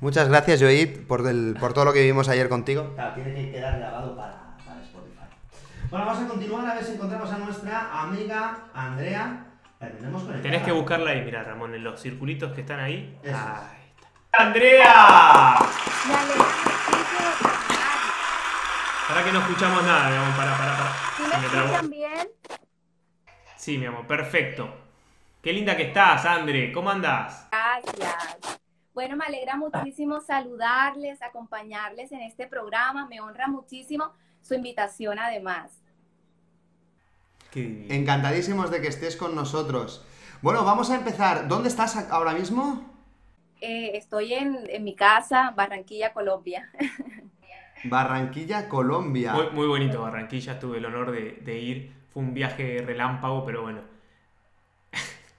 [0.00, 2.92] Muchas gracias, Joid, por, el- por todo lo que vivimos ayer contigo.
[2.94, 4.49] Claro, tiene que quedar grabado para.
[5.90, 9.46] Bueno, vamos a continuar a ver si encontramos a nuestra amiga Andrea.
[9.80, 10.42] La tenemos conectada.
[10.42, 13.18] Tenés que buscarla ahí, mira, Ramón, en los circulitos que están ahí.
[13.24, 13.36] Eso es.
[13.36, 14.40] Ahí está.
[14.40, 15.56] ¡Andrea!
[19.08, 20.92] Para que no escuchamos nada, mi amor, para, para, para.
[21.16, 22.28] ¿Sí me escuchan bien?
[23.56, 24.72] Sí, mi amor, perfecto.
[25.42, 26.70] Qué linda que estás, Andre.
[26.70, 27.48] ¿Cómo andás?
[27.50, 28.60] Gracias.
[28.94, 33.08] Bueno, me alegra muchísimo saludarles, acompañarles en este programa.
[33.08, 35.79] Me honra muchísimo su invitación además.
[37.50, 37.64] Qué.
[37.88, 40.02] Encantadísimos de que estés con nosotros.
[40.42, 41.46] Bueno, vamos a empezar.
[41.48, 42.84] ¿Dónde estás ahora mismo?
[43.60, 46.70] Eh, estoy en, en mi casa, Barranquilla, Colombia.
[47.82, 49.32] Barranquilla, Colombia.
[49.32, 51.92] Muy, muy bonito Barranquilla, tuve el honor de, de ir.
[52.12, 53.80] Fue un viaje relámpago, pero bueno.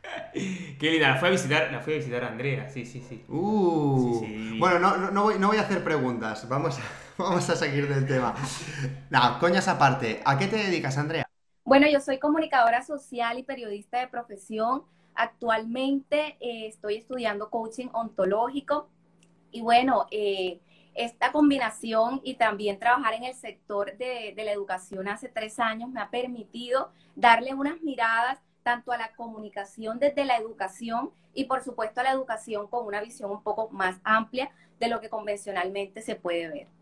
[0.34, 3.24] Qué linda, la fui a visitar, la fui a visitar a Andrea, sí, sí, sí.
[3.28, 4.58] Uh, Sí, sí.
[4.58, 6.48] Bueno, no, no, no voy, no voy a hacer preguntas.
[6.50, 6.82] Vamos a,
[7.24, 8.36] vamos a seguir del tema.
[9.10, 10.22] No, coñas aparte.
[10.26, 11.26] ¿A qué te dedicas, Andrea?
[11.72, 14.84] Bueno, yo soy comunicadora social y periodista de profesión.
[15.16, 18.90] Actualmente eh, estoy estudiando coaching ontológico
[19.54, 20.60] y bueno, eh,
[20.96, 25.90] esta combinación y también trabajar en el sector de, de la educación hace tres años
[25.90, 31.64] me ha permitido darle unas miradas tanto a la comunicación desde la educación y por
[31.64, 36.02] supuesto a la educación con una visión un poco más amplia de lo que convencionalmente
[36.02, 36.81] se puede ver.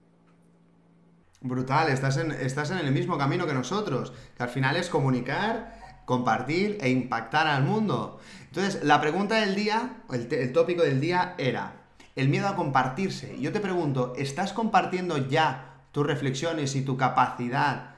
[1.42, 6.02] Brutal, estás en, estás en el mismo camino que nosotros, que al final es comunicar,
[6.06, 8.20] compartir e impactar al mundo.
[8.48, 11.74] Entonces, la pregunta del día, el, el tópico del día era
[12.16, 13.40] el miedo a compartirse.
[13.40, 17.96] Yo te pregunto, ¿estás compartiendo ya tus reflexiones y tu capacidad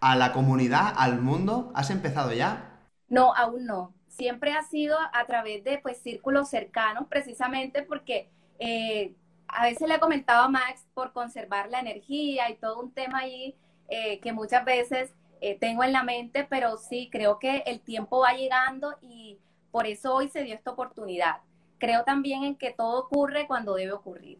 [0.00, 1.72] a la comunidad, al mundo?
[1.74, 2.80] ¿Has empezado ya?
[3.08, 3.94] No, aún no.
[4.08, 9.14] Siempre ha sido a través de pues círculos cercanos, precisamente porque eh,
[9.52, 13.18] a veces le he comentado a Max por conservar la energía y todo un tema
[13.18, 13.54] ahí
[13.88, 15.10] eh, que muchas veces
[15.40, 19.38] eh, tengo en la mente, pero sí, creo que el tiempo va llegando y
[19.70, 21.36] por eso hoy se dio esta oportunidad.
[21.78, 24.38] Creo también en que todo ocurre cuando debe ocurrir.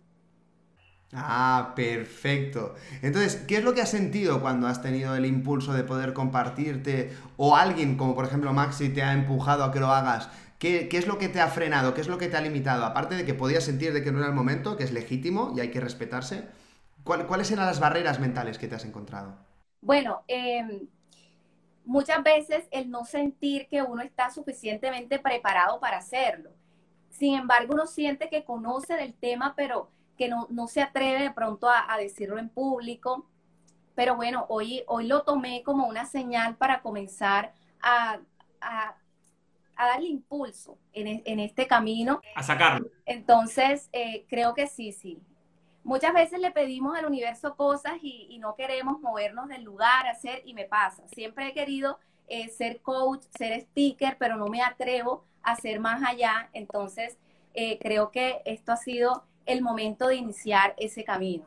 [1.15, 2.75] Ah, perfecto.
[3.03, 7.15] Entonces, ¿qué es lo que has sentido cuando has tenido el impulso de poder compartirte
[7.37, 10.31] o alguien, como por ejemplo Maxi, te ha empujado a que lo hagas?
[10.63, 11.93] ¿Qué, qué es lo que te ha frenado?
[11.95, 12.85] ¿Qué es lo que te ha limitado?
[12.87, 15.61] Aparte de que podías sentir de que no era el momento, que es legítimo y
[15.61, 16.49] hay que respetarse,
[17.05, 19.37] ¿cuál- ¿cuáles eran las barreras mentales que te has encontrado?
[19.81, 20.87] Bueno, eh,
[21.85, 26.51] muchas veces el no sentir que uno está suficientemente preparado para hacerlo.
[27.11, 31.31] Sin embargo, uno siente que conoce del tema, pero que no, no se atreve de
[31.33, 33.27] pronto a, a decirlo en público.
[33.95, 38.21] Pero bueno, hoy, hoy lo tomé como una señal para comenzar a,
[38.61, 38.97] a-
[39.83, 42.91] a darle impulso en, e- en este camino A sacarlo.
[43.07, 45.21] entonces, eh, creo que sí, sí.
[45.85, 50.43] Muchas veces le pedimos al universo cosas y, y no queremos movernos del lugar, hacer,
[50.45, 51.03] y me pasa.
[51.09, 56.03] Siempre he querido eh, ser coach, ser speaker, pero no me atrevo a ser más
[56.05, 56.51] allá.
[56.53, 57.19] Entonces,
[57.55, 61.47] eh, creo que esto ha sido el momento de iniciar ese camino.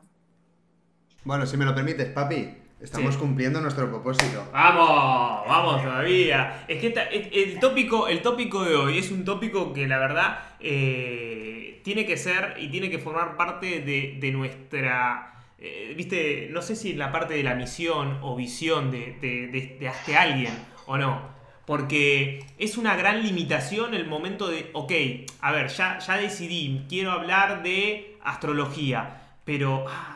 [1.24, 3.20] Bueno, si me lo permites, papi, estamos Sí.
[3.20, 4.48] cumpliendo nuestro propósito.
[4.52, 6.64] Vamos, vamos todavía.
[6.68, 9.98] Es que esta- el, el tópico, el tópico de hoy es un tópico que la
[9.98, 16.48] verdad eh, tiene que ser y tiene que formar parte de, de nuestra, eh, viste,
[16.50, 20.52] no sé si la parte de la misión o visión de, de, de- hacia alguien
[20.86, 21.34] o no.
[21.66, 24.92] Porque es una gran limitación el momento de, ok,
[25.40, 29.84] a ver, ya, ya decidí, quiero hablar de astrología, pero...
[29.88, 30.15] ah,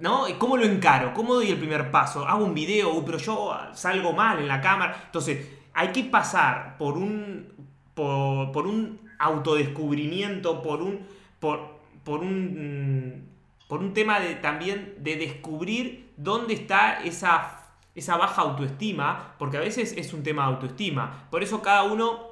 [0.00, 0.26] ¿No?
[0.38, 1.14] ¿Cómo lo encaro?
[1.14, 2.26] ¿Cómo doy el primer paso?
[2.26, 5.02] Hago un video, uy, pero yo salgo mal en la cámara.
[5.06, 7.52] Entonces, hay que pasar por un.
[7.94, 11.06] por, por un autodescubrimiento, por un.
[11.40, 13.28] por, por un.
[13.68, 17.60] por un tema de, también de descubrir dónde está esa,
[17.94, 21.26] esa baja autoestima, porque a veces es un tema de autoestima.
[21.30, 22.25] Por eso cada uno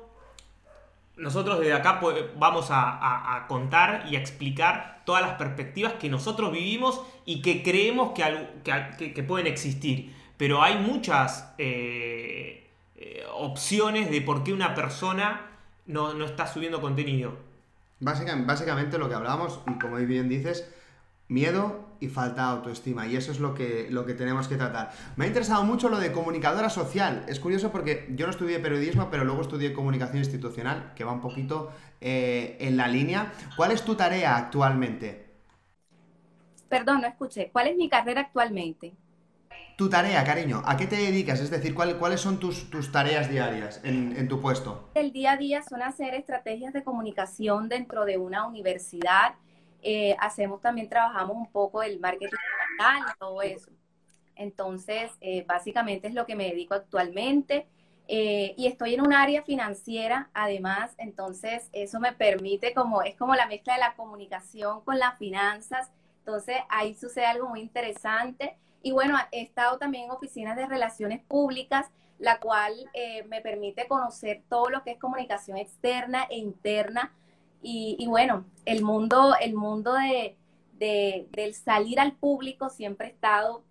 [1.16, 2.00] nosotros desde acá
[2.36, 8.12] vamos a, contar y a explicar todas las perspectivas que nosotros vivimos y que creemos
[8.12, 10.14] que, pueden existir.
[10.36, 15.46] Pero hay muchas eh, eh, opciones de por qué una persona
[15.86, 17.36] no, no está subiendo contenido.
[18.00, 20.68] Básicamente, lo que hablamos, y como bien dices,
[21.28, 23.06] miedo y falta de autoestima.
[23.06, 24.92] Y eso es lo que, lo que tenemos que tratar.
[25.16, 27.24] Me ha interesado mucho lo de comunicadora social.
[27.28, 31.20] Es curioso porque yo no estudié periodismo, pero luego estudié comunicación institucional, que va un
[31.20, 33.32] poquito eh, en la línea.
[33.56, 35.24] ¿Cuál es tu tarea actualmente?
[36.68, 37.50] Perdón, no escuché.
[37.52, 38.94] ¿Cuál es mi carrera actualmente?
[39.76, 41.40] Tu tarea, cariño, ¿a qué te dedicas?
[41.40, 44.88] Es decir, ¿cuáles son tus, tus tareas diarias en, en tu puesto?
[44.94, 49.34] El día a día son hacer estrategias de comunicación dentro de una universidad
[49.86, 53.70] eh, hacemos también, trabajamos un poco el marketing digital y todo eso.
[54.34, 57.66] Entonces, eh, básicamente es lo que me dedico actualmente.
[58.08, 63.34] Eh, y estoy en un área financiera, además, entonces eso me permite como, es como
[63.34, 68.56] la mezcla de la comunicación con las finanzas, entonces ahí sucede algo muy interesante.
[68.82, 72.72] Y bueno, he estado también en oficinas de relaciones públicas, la cual
[73.26, 77.12] me permite conocer todo lo que es comunicación externa e interna
[77.66, 80.36] y, bueno, el mundo, el mundo de,
[81.30, 83.64] del salir al público siempre ha estado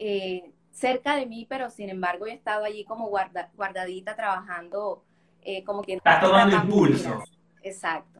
[0.00, 5.04] eh, cerca de mí, pero sin embargo he estado allí como guardadita trabajando
[5.42, 5.98] eh, como quien...
[5.98, 7.22] Está tomando impulso.
[7.62, 8.18] Exacto.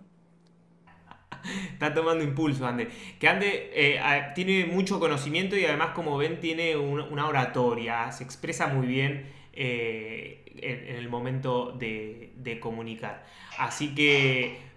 [1.73, 2.88] Está tomando impulso, Ande.
[3.19, 4.01] Que Ande eh,
[4.37, 10.97] tiene mucho conocimiento y además, como ven, tiene una oratoria, se expresa muy bien en,
[10.97, 13.25] el momento de, de comunicar.
[13.59, 14.71] Así que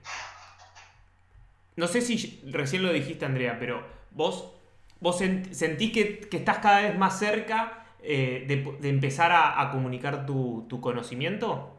[1.76, 4.54] no sé si recién lo dijiste, Andrea, pero vos,
[5.00, 11.72] vos sentís que, estás cada vez más cerca eh, de, empezar a, comunicar tu, conocimiento.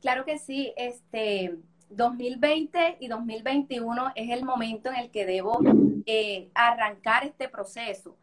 [0.00, 0.72] Claro que sí.
[0.76, 1.56] Este
[1.90, 5.60] 2020 y 2021 es el momento en el que debo
[6.04, 8.16] eh, arrancar este proceso.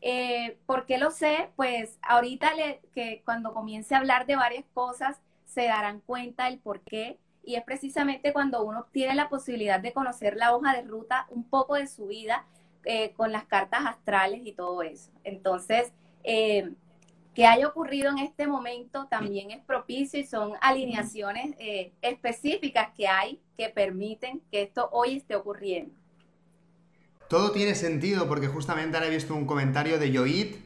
[0.00, 1.50] Eh, ¿Por qué lo sé?
[1.56, 2.52] Pues ahorita
[2.94, 7.54] que cuando comience a hablar de varias cosas se darán cuenta el por qué y
[7.54, 11.76] es precisamente cuando uno tiene la posibilidad de conocer la hoja de ruta, un poco
[11.76, 12.44] de su vida
[12.84, 15.10] eh, con las cartas astrales y todo eso.
[15.22, 15.92] Entonces,
[16.24, 16.72] eh,
[17.34, 23.06] que haya ocurrido en este momento también es propicio y son alineaciones eh, específicas que
[23.06, 25.94] hay que permiten que esto hoy esté ocurriendo.
[27.28, 30.56] Todo tiene sentido porque justamente ahora he visto un comentario de Yoit,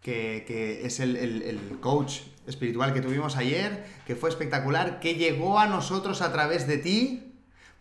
[0.00, 2.20] que, es el, el coach
[2.50, 7.32] espiritual que tuvimos ayer, que fue espectacular, que llegó a nosotros a través de ti,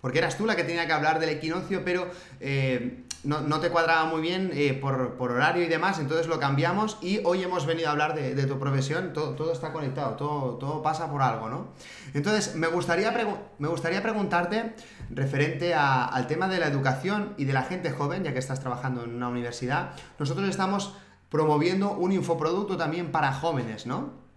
[0.02, 2.08] porque eras tú la que tenía que hablar del equinoccio, pero
[2.40, 7.20] eh, no, te cuadraba muy bien eh, por, horario y demás, entonces lo cambiamos y
[7.26, 11.12] hoy hemos venido a hablar de, tu profesión, todo, todo, está conectado, todo, todo pasa
[11.12, 11.68] por algo, ¿no?
[12.14, 13.12] Entonces, me gustaría,
[13.58, 14.74] me gustaría preguntarte,
[15.10, 19.04] referente al tema de la educación y de la gente joven, ya que estás trabajando
[19.04, 20.96] en una universidad, nosotros estamos
[21.30, 24.29] promoviendo un infoproducto también para jóvenes, ¿no?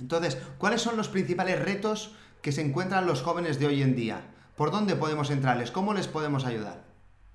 [0.00, 4.22] Entonces, ¿cuáles son los principales retos que se encuentran los jóvenes de hoy en día?
[4.56, 5.70] ¿Por dónde podemos entrarles?
[5.70, 6.82] ¿Cómo les podemos ayudar?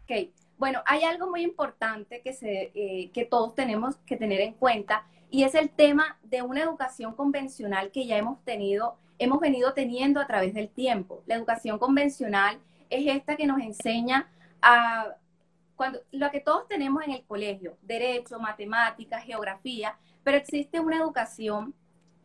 [0.04, 4.54] Ok, bueno, hay algo muy importante que, se, eh, que todos tenemos que tener en
[4.54, 9.74] cuenta y es el tema de una educación convencional que ya hemos tenido, hemos venido
[9.74, 11.22] teniendo a través del tiempo.
[11.26, 14.30] La educación convencional es esta que nos enseña
[14.62, 15.16] a
[15.76, 21.76] cuando lo que todos tenemos en el colegio, derecho, matemáticas, geografía, pero existe una educación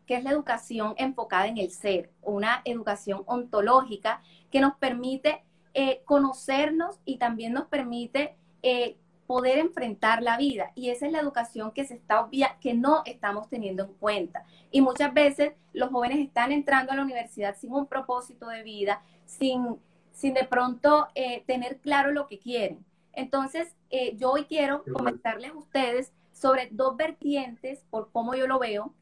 [0.06, 5.42] que es la educación enfocada en el ser, una educación ontológica que nos permite
[5.74, 10.72] eh, conocernos y también nos permite eh, poder enfrentar la vida.
[10.74, 12.28] Y esa es la educación que se está
[12.60, 14.44] que no estamos teniendo en cuenta.
[14.70, 19.02] Y muchas veces los jóvenes están entrando a la universidad sin un propósito de vida,
[19.24, 19.78] sin,
[20.12, 22.84] sin de pronto eh, tener claro lo que quieren.
[23.14, 23.74] Entonces,
[24.16, 28.94] yo hoy quiero comentarles a ustedes sobre dos vertientes, por cómo yo lo veo,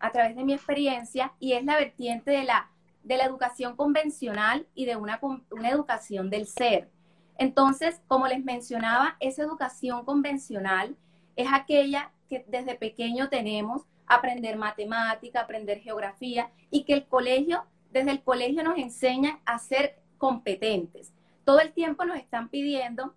[0.00, 2.70] a través de mi experiencia y es la vertiente de la,
[3.04, 6.90] de la educación convencional y de una, una educación del ser.
[7.38, 10.96] Entonces, como les mencionaba, esa educación convencional
[11.36, 18.10] es aquella que desde pequeño tenemos, aprender matemática, aprender geografía y que el colegio, desde
[18.10, 21.12] el colegio nos enseña a ser competentes.
[21.44, 23.14] Todo el tiempo nos están pidiendo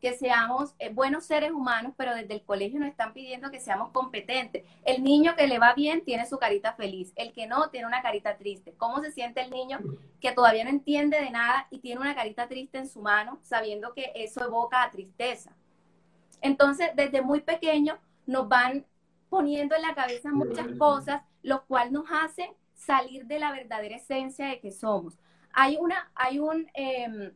[0.00, 3.90] que seamos eh, buenos seres humanos, pero desde el colegio nos están pidiendo que seamos
[3.90, 4.64] competentes.
[4.84, 8.02] El niño que le va bien tiene su carita feliz, el que no tiene una
[8.02, 8.74] carita triste.
[8.76, 9.78] ¿Cómo se siente el niño
[10.20, 13.94] que todavía no entiende de nada y tiene una carita triste en su mano, sabiendo
[13.94, 15.52] que eso evoca a tristeza?
[16.40, 18.84] Entonces, desde muy pequeño nos van
[19.28, 24.46] poniendo en la cabeza muchas cosas, lo cual nos hace salir de la verdadera esencia
[24.46, 25.18] de que somos.
[25.52, 27.32] Hay, una, hay un em,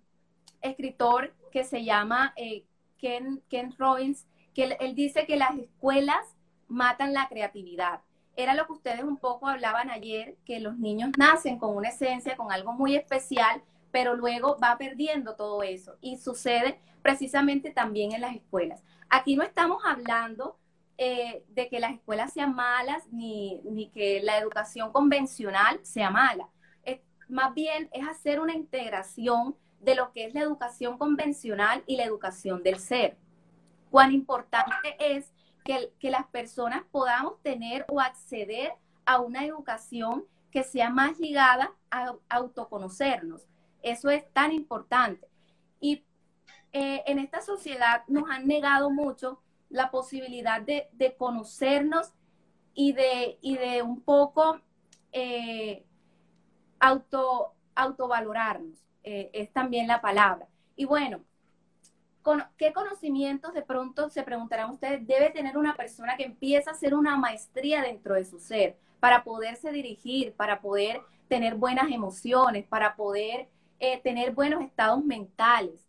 [0.60, 2.64] escritor que se llama eh,
[2.98, 6.36] Ken, Ken Robbins, que él, dice que las escuelas
[6.68, 8.00] matan la creatividad.
[8.36, 12.36] Era lo que ustedes un poco hablaban ayer, que los niños nacen con una esencia,
[12.36, 15.96] con algo muy especial, pero luego va perdiendo todo eso.
[16.00, 18.82] Y sucede precisamente también en las escuelas.
[19.08, 20.56] Aquí no estamos hablando
[20.96, 26.48] eh, de que las escuelas sean malas ni, ni, que la educación convencional sea mala.
[27.28, 32.04] más bien es hacer una integración de lo que es la educación convencional y la
[32.04, 33.16] educación del ser.
[33.90, 35.32] Cuán importante es
[35.64, 38.72] que, que las personas podamos tener o acceder
[39.04, 43.46] a una educación que sea más ligada a autoconocernos.
[43.82, 45.28] Eso es tan importante.
[45.80, 46.04] Y
[46.72, 52.12] eh, en esta sociedad nos han negado mucho la posibilidad de, conocernos
[52.74, 54.60] y de, y de un poco
[55.12, 55.84] eh,
[56.78, 58.78] auto, autovalorarnos.
[59.02, 60.46] Eh, es también la palabra.
[60.76, 61.20] Y bueno,
[62.22, 66.74] con, ¿qué conocimientos de pronto se preguntarán ustedes debe tener una persona que empieza a
[66.74, 72.66] hacer una maestría dentro de su ser para poderse dirigir, para poder tener buenas emociones,
[72.66, 75.86] para poder eh, tener buenos estados mentales?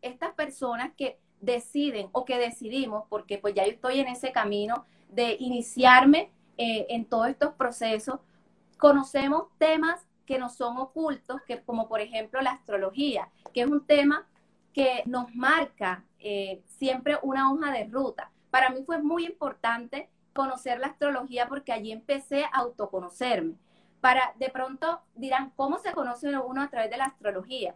[0.00, 4.86] Estas personas que deciden o que decidimos, porque pues ya yo estoy en ese camino
[5.10, 8.20] de iniciarme eh, en todos estos procesos,
[8.78, 13.84] conocemos temas que nos son ocultos, que como por ejemplo la astrología, que es un
[13.84, 14.28] tema
[14.72, 18.30] que nos marca eh, siempre una hoja de ruta.
[18.48, 23.56] Para mí fue muy importante conocer la astrología porque allí empecé a autoconocerme.
[24.00, 27.74] Para, de pronto dirán, ¿cómo se conoce uno a través de la astrología?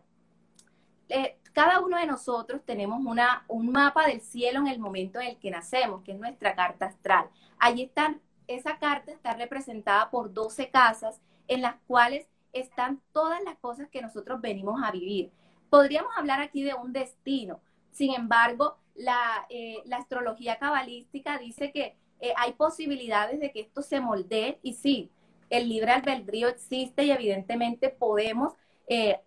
[1.08, 5.26] Eh, cada uno de nosotros tenemos una, un mapa del cielo en el momento en
[5.26, 7.28] el que nacemos, que es nuestra carta astral.
[7.58, 8.14] Allí está,
[8.46, 14.02] esa carta está representada por 12 casas en las cuales están todas las cosas que
[14.02, 15.30] nosotros venimos a vivir.
[15.70, 17.60] Podríamos hablar aquí de un destino,
[17.94, 24.00] sin embargo, la, eh, astrología cabalística dice que eh, hay posibilidades de que esto se
[24.00, 25.10] moldee y sí,
[25.48, 28.54] el libre albedrío existe y evidentemente podemos
[28.88, 29.20] eh,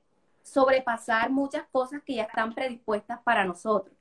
[0.43, 3.95] sobrepasar muchas cosas que ya están predispuestas para nosotros.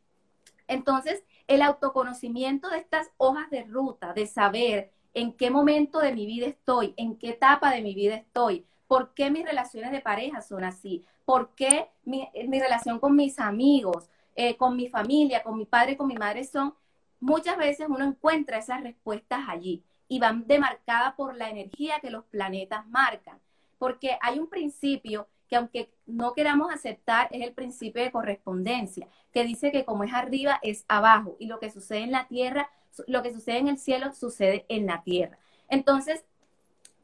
[0.66, 6.26] Entonces, el autoconocimiento de estas hojas de ruta, de saber en qué momento de mi
[6.26, 10.40] vida estoy, en qué etapa de mi vida estoy, ¿Por qué mis relaciones de pareja
[10.40, 11.04] son así?
[11.24, 12.28] ¿Por qué mi,
[12.60, 16.74] relación con mis amigos, eh, con mi familia, con mi padre, con mi madre son?
[17.18, 22.24] Muchas veces uno encuentra esas respuestas allí y van demarcadas por la energía que los
[22.24, 23.40] planetas marcan.
[23.78, 29.44] Porque hay un principio que aunque no queramos aceptar es el principio de correspondencia, que
[29.44, 32.70] dice que como es arriba es abajo y lo que sucede en la tierra,
[33.06, 35.38] lo que sucede en el cielo sucede en la tierra.
[35.68, 36.24] Entonces,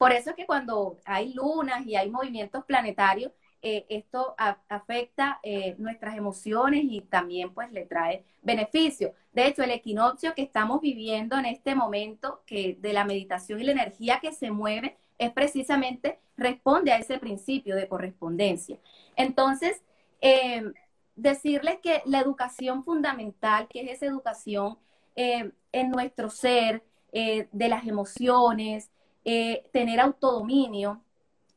[0.03, 3.31] por eso es que cuando hay lunas y hay movimientos planetarios,
[3.63, 9.15] eh, esto afecta eh, nuestras emociones y también pues le trae beneficio.
[9.33, 13.63] De hecho, el equinoccio que estamos viviendo en este momento, que de la meditación y
[13.63, 18.81] la energía que se mueve, es precisamente responde a ese principio de correspondencia.
[19.15, 19.85] Entonces,
[20.21, 20.73] em,
[21.15, 24.79] decirles que la educación fundamental, que es esa educación
[25.15, 28.91] em, en nuestro ser, eh, de las emociones,
[29.25, 31.01] eh, tener autodominio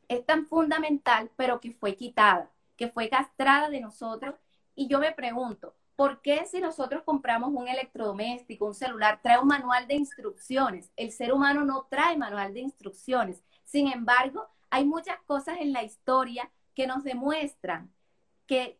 [0.08, 4.34] es tan fundamental, pero que fue quitada, que fue castrada de nosotros.
[4.74, 9.48] Y yo me pregunto, ¿por qué si nosotros compramos un electrodoméstico, un celular, trae un
[9.48, 10.92] manual de instrucciones?
[10.96, 13.42] El ser humano no trae manual de instrucciones.
[13.64, 17.90] Sin embargo, hay muchas cosas en la historia que nos demuestran
[18.46, 18.78] que,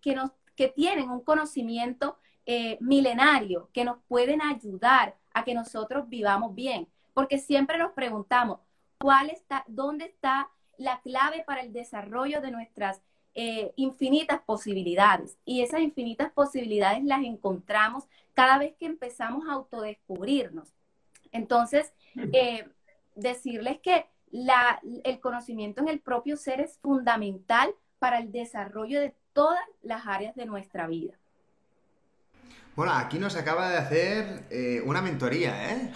[0.55, 6.87] que tienen un conocimiento eh, milenario, que nos pueden ayudar a que nosotros vivamos bien.
[7.15, 8.61] Porque siempre nos preguntamos,
[8.99, 13.01] cuál está, dónde está la clave para el desarrollo de nuestras
[13.35, 15.37] eh, infinitas posibilidades.
[15.45, 18.05] Y esas infinitas posibilidades las encontramos
[18.35, 20.75] cada vez que empezamos a autodescubrirnos.
[21.33, 21.93] Entonces,
[22.33, 22.67] eh,
[23.15, 29.15] decirles que la, el conocimiento en el propio ser es fundamental para el desarrollo de
[29.33, 31.15] todas las áreas de nuestra vida.
[32.75, 35.93] Bueno, aquí nos acaba de hacer eh, una mentoría, ¿eh?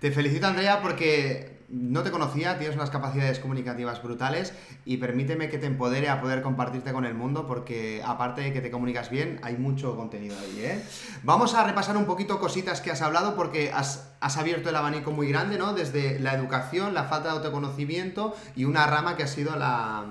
[0.00, 4.52] Te felicito, Andrea, porque no te conocía, tienes unas capacidades comunicativas brutales
[4.84, 8.60] y permíteme que te empodere a poder compartirte con el mundo porque aparte de que
[8.60, 10.82] te comunicas bien, hay mucho contenido ahí, ¿eh?
[11.22, 15.28] Vamos a repasar un poquito cositas que has hablado porque has, abierto el abanico muy
[15.28, 15.72] grande, ¿no?
[15.72, 20.06] Desde la educación, la falta de autoconocimiento y una rama que ha sido la...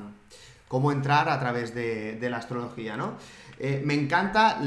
[0.69, 3.15] cómo entrar a través de, la astrología, ¿no?
[3.59, 4.61] Eh, me encanta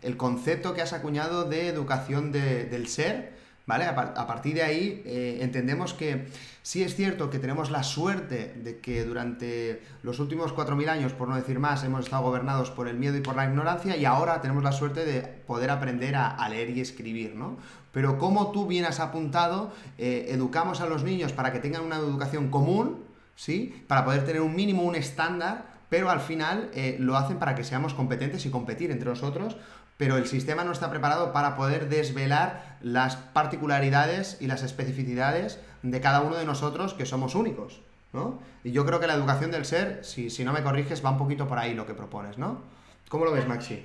[0.00, 3.84] el concepto que has acuñado de educación del ser, ¿Vale?
[3.84, 6.26] A, partir de ahí eh, entendemos que
[6.62, 11.28] sí es cierto que tenemos la suerte de que durante los últimos 4.000 años, por
[11.28, 14.40] no decir más, hemos estado gobernados por el miedo y por la ignorancia y ahora
[14.40, 17.56] tenemos la suerte de poder aprender a, leer y escribir, ¿no?
[17.92, 21.96] Pero como tú bien has apuntado, eh, educamos a los niños para que tengan una
[21.96, 23.04] educación común,
[23.36, 23.84] ¿sí?
[23.86, 27.64] Para poder tener un mínimo, un estándar, pero al final eh, lo hacen para que
[27.64, 29.56] seamos competentes y competir entre nosotros
[29.96, 36.00] pero el sistema no está preparado para poder desvelar las particularidades y las especificidades de
[36.00, 37.80] cada uno de nosotros que somos únicos,
[38.12, 38.40] ¿no?
[38.64, 41.18] Y yo creo que la educación del ser, si, si no me corriges, va un
[41.18, 42.62] poquito por ahí lo que propones, ¿no?
[43.08, 43.84] ¿Cómo lo ves, Maxi?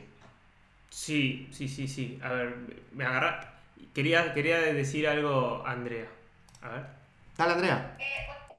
[0.89, 2.19] Sí, sí, sí, sí.
[2.23, 2.55] A ver,
[2.93, 3.53] me agarra...
[3.93, 6.07] Quería, quería decir algo, Andrea.
[6.61, 6.85] A ver.
[7.37, 7.97] Dale, Andrea.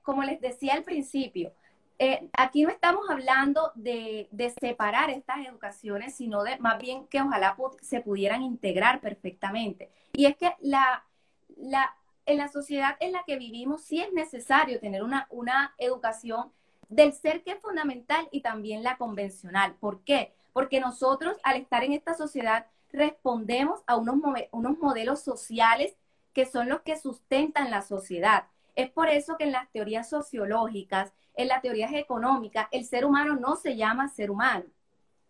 [0.02, 1.52] Como les decía al principio,
[1.98, 4.28] eh, aquí no estamos hablando de,
[4.60, 9.90] separar estas educaciones, sino de más bien que ojalá se pudieran integrar perfectamente.
[10.12, 11.04] Y es que la,
[11.56, 11.96] la,
[12.26, 16.52] en la sociedad en la que vivimos sí es necesario tener una, una educación
[16.88, 19.74] del ser que es fundamental y también la convencional.
[19.74, 20.32] ¿Por qué?
[20.52, 24.16] Porque nosotros al estar en esta sociedad respondemos a unos,
[24.52, 25.96] unos modelos sociales
[26.32, 28.44] que son los que sustentan la sociedad.
[28.76, 33.36] Es por eso que en las teorías sociológicas en las teorías económicas, el ser humano
[33.36, 34.64] no se llama ser humano,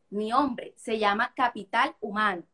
[0.09, 2.45] ni hombre, se llama capital humano.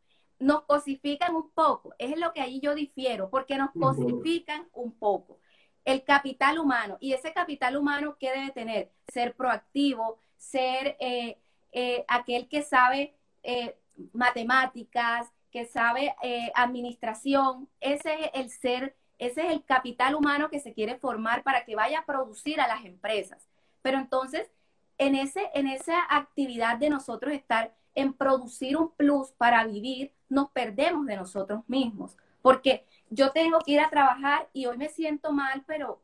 [0.41, 5.39] Nos cosifican un poco, es lo que ahí yo difiero, porque nos cosifican un poco.
[5.85, 8.91] El capital humano, y ese capital humano, ¿qué debe tener?
[9.07, 11.39] Ser proactivo, ser eh,
[11.71, 13.79] eh, aquel que sabe eh,
[14.13, 16.13] matemáticas, que sabe
[16.57, 21.65] administración, ese es el ser ese es el capital humano que se quiere formar para
[21.65, 23.49] que vaya a producir a las empresas.
[23.83, 24.51] Pero entonces,
[24.99, 30.51] en, ese, en esa actividad de nosotros estar en producir un plus para vivir, nos
[30.51, 32.17] perdemos de nosotros mismos.
[32.43, 36.01] Porque yo tengo que ir a trabajar y hoy me siento mal, pero,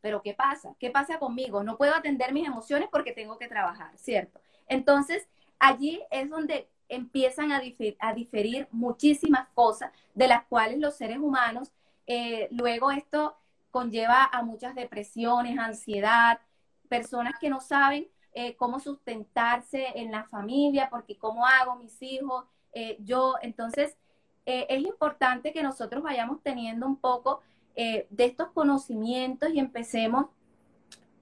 [0.00, 0.74] pero ¿qué pasa?
[0.78, 1.62] ¿Qué pasa conmigo?
[1.62, 4.40] No puedo atender mis emociones porque tengo que trabajar, ¿cierto?
[4.68, 5.26] Entonces,
[5.58, 7.62] allí es donde empiezan a,
[8.00, 11.72] a diferir muchísimas cosas de las cuales los seres humanos
[12.06, 13.36] eh, luego esto
[13.70, 16.40] conlleva a muchas depresiones, ansiedad,
[16.88, 22.44] personas que no saben eh, cómo sustentarse en la familia, porque cómo hago mis hijos,
[22.72, 23.96] eh, yo, entonces
[24.44, 27.42] es importante que nosotros vayamos teniendo un poco
[27.76, 30.26] de estos conocimientos y empecemos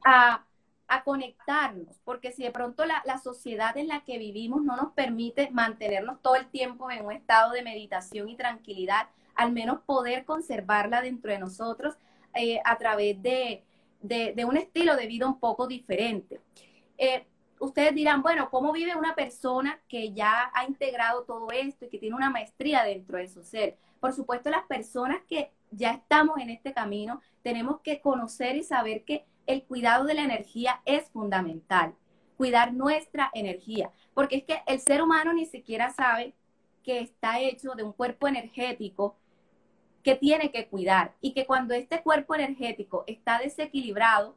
[0.02, 0.46] a,
[1.04, 5.50] conectarnos, porque si de pronto la, la, sociedad en la que vivimos no nos permite
[5.50, 9.08] mantenernos todo el tiempo en un estado de meditación y tranquilidad,
[9.40, 11.96] al menos poder conservarla dentro de nosotros
[12.34, 13.64] eh, a través de,
[14.44, 16.42] un estilo de vida un poco diferente.
[16.98, 17.24] Eh,
[17.58, 21.98] ustedes dirán, bueno, ¿cómo vive una persona que ya ha integrado todo esto y que
[21.98, 23.78] tiene una maestría dentro de su ser?
[23.98, 29.04] Por supuesto, las personas que ya estamos en este camino, tenemos que conocer y saber
[29.04, 31.94] que el cuidado de la energía es fundamental,
[32.36, 36.34] cuidar nuestra energía, porque es que el ser humano ni siquiera sabe
[36.82, 39.16] que está hecho de un cuerpo energético
[40.02, 44.36] que tiene que cuidar y que cuando este cuerpo energético está desequilibrado,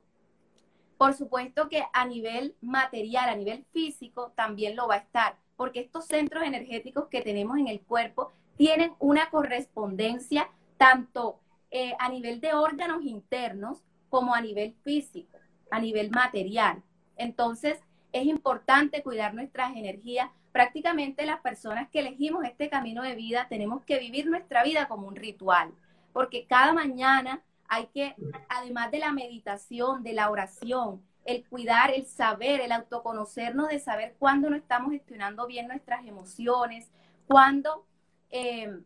[0.98, 5.82] por supuesto que a nivel material, a nivel físico, también lo va a estar, porque
[5.82, 11.40] estos centros energéticos que tenemos en el cuerpo tienen una correspondencia tanto
[11.72, 15.38] eh, a nivel de órganos internos como a nivel físico,
[15.72, 16.84] a nivel material.
[17.18, 17.80] Entonces,
[18.12, 23.84] es importante cuidar nuestras energías prácticamente las personas que elegimos este camino de vida tenemos
[23.84, 25.74] que vivir nuestra vida como un ritual,
[26.14, 28.16] porque cada mañana hay que,
[28.48, 34.16] además de la meditación, de la oración, el cuidar, el saber, el autoconocernos, de saber
[34.20, 36.92] cuándo no estamos gestionando bien nuestras emociones,
[37.26, 37.88] cuándo
[38.30, 38.78] eh,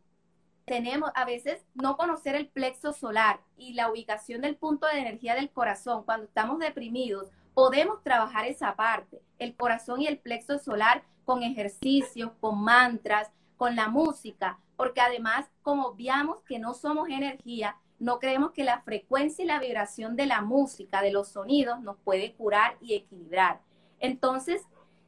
[0.63, 5.36] tenemos a veces no conocer el plexo solar y la ubicación del punto de energía
[5.36, 11.03] del corazón, cuando estamos deprimidos, podemos trabajar esa parte, el corazón y el plexo solar
[11.28, 17.75] con ejercicios, con mantras, con la música, porque además, como veamos que no somos energía,
[17.99, 21.97] no creemos que la frecuencia y la vibración de la música, de los sonidos, nos
[21.97, 23.59] puede curar y equilibrar.
[23.99, 24.61] Entonces,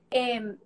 [0.09, 0.57] em,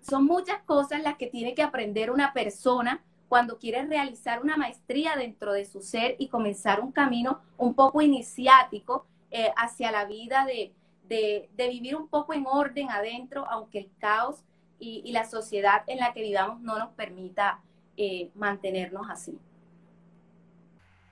[0.00, 5.16] son muchas cosas las que tiene que aprender una persona cuando quiere realizar una maestría
[5.16, 10.46] dentro de su ser y comenzar un camino un poco iniciático eh, hacia la vida
[10.46, 10.72] de,
[11.06, 14.42] de vivir un poco en orden adentro, aunque el caos
[14.78, 17.60] y, la sociedad en la que vivamos no nos permita
[17.96, 19.38] eh, mantenernos así.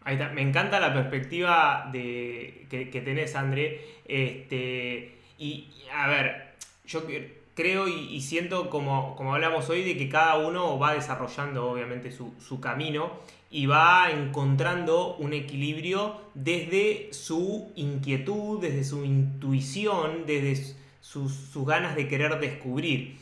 [0.05, 0.31] Ahí está.
[0.31, 3.81] Me encanta la perspectiva que, tenés, André.
[4.05, 6.55] Este, y a ver,
[6.87, 7.03] yo
[7.55, 12.61] creo y, siento como, como hablamos hoy de que cada uno va desarrollando obviamente su,
[12.61, 13.13] camino
[13.51, 22.09] y va encontrando un equilibrio desde su inquietud, desde su intuición, desde sus, ganas de
[22.09, 23.19] querer descubrir.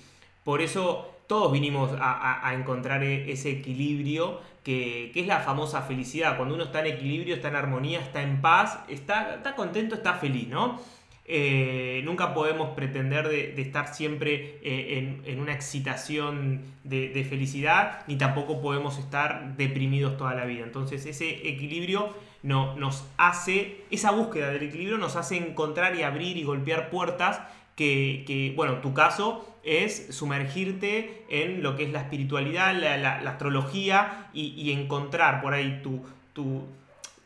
[0.51, 6.37] Por eso todos vinimos a, encontrar e, ese equilibrio que, es la famosa felicidad.
[6.37, 10.49] Cuando uno está en equilibrio, está en armonía, está en paz, está, contento, está feliz,
[10.49, 10.81] ¿no?
[11.25, 18.61] Eh, nunca podemos pretender de, estar siempre eh, en, una excitación de, felicidad, ni tampoco
[18.61, 20.65] podemos estar deprimidos toda la vida.
[20.65, 26.37] Entonces ese equilibrio no, nos hace, esa búsqueda del equilibrio nos hace encontrar y abrir
[26.37, 27.41] y golpear puertas
[27.81, 34.73] que, bueno, tu caso es sumergirte en lo que es la espiritualidad, la, astrología y,
[34.73, 36.03] encontrar por ahí tu,
[36.33, 36.67] tu,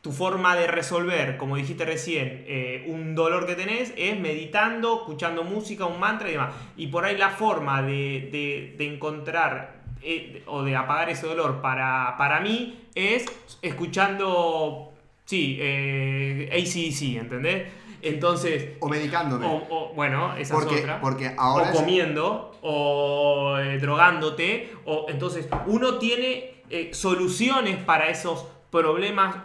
[0.00, 5.44] tu, forma de resolver, como dijiste recién, eh, un dolor que tenés es meditando, escuchando
[5.44, 6.54] música, un mantra y demás.
[6.76, 12.40] Y por ahí la forma de, encontrar eh, o de apagar ese dolor para, para
[12.40, 13.26] mí es
[13.62, 14.92] escuchando,
[15.24, 17.83] sí, eh, ACDC, ¿entendés?
[18.04, 18.76] Entonces.
[18.80, 19.46] O medicándome.
[19.46, 21.00] O, bueno, esa porque, es otra.
[21.00, 21.70] Porque ahora.
[21.70, 24.72] O comiendo, o eh, drogándote.
[24.84, 29.36] O, entonces, uno tiene eh, soluciones para esos problemas.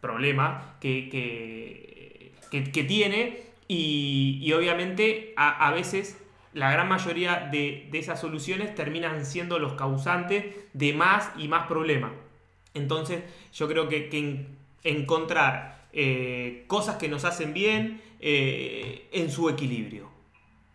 [0.00, 1.08] Problemas que,
[2.50, 3.42] que, tiene.
[3.68, 6.18] Y, obviamente, a, veces.
[6.54, 12.10] La gran mayoría de, esas soluciones terminan siendo los causantes de más y más problemas.
[12.74, 13.22] Entonces,
[13.52, 14.46] yo creo que, que
[14.82, 20.10] encontrar eh, cosas que nos hacen bien eh, en su equilibrio.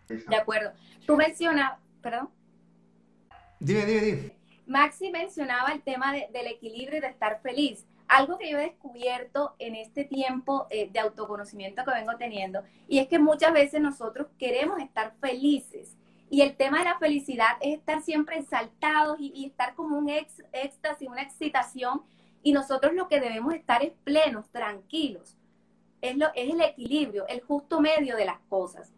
[0.07, 0.71] De acuerdo.
[1.05, 2.29] Tú mencionas, perdón.
[3.59, 4.31] Dime, dime, dime.
[4.65, 7.85] Maxi mencionaba el tema del equilibrio y de estar feliz.
[8.07, 12.99] Algo que yo he descubierto en este tiempo eh, de autoconocimiento que vengo teniendo, y
[12.99, 15.97] es que muchas veces nosotros queremos estar felices.
[16.29, 20.41] Y el tema de la felicidad es estar siempre exaltados y, estar como un ex,
[20.51, 22.01] éxtasis, una excitación
[22.43, 25.37] y nosotros lo que debemos estar es plenos, tranquilos.
[26.01, 28.91] Es, lo, es el equilibrio, el justo medio de las cosas.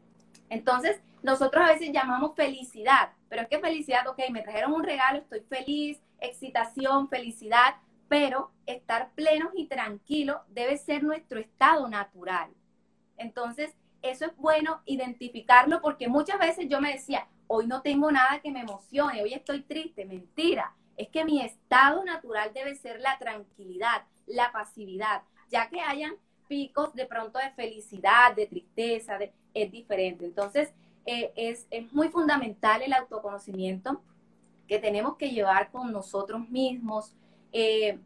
[0.49, 5.19] Entonces, nosotros a veces llamamos felicidad, pero es que felicidad, ok, me trajeron un regalo,
[5.19, 7.75] estoy feliz, excitación, felicidad,
[8.07, 12.49] pero estar plenos y tranquilos debe ser nuestro estado natural.
[13.17, 18.39] Entonces, eso es bueno identificarlo porque muchas veces yo me decía, hoy no tengo nada
[18.39, 23.17] que me emocione, hoy estoy triste, mentira es que mi estado natural debe ser la
[23.17, 26.13] tranquilidad, la pasividad, ya que hayan
[26.47, 29.17] picos de pronto de felicidad, de tristeza,
[29.53, 30.25] es diferente.
[30.25, 30.73] Entonces,
[31.05, 34.01] eh, es, muy fundamental el autoconocimiento
[34.67, 37.13] que tenemos que llevar con nosotros mismos.
[37.51, 37.99] Eh,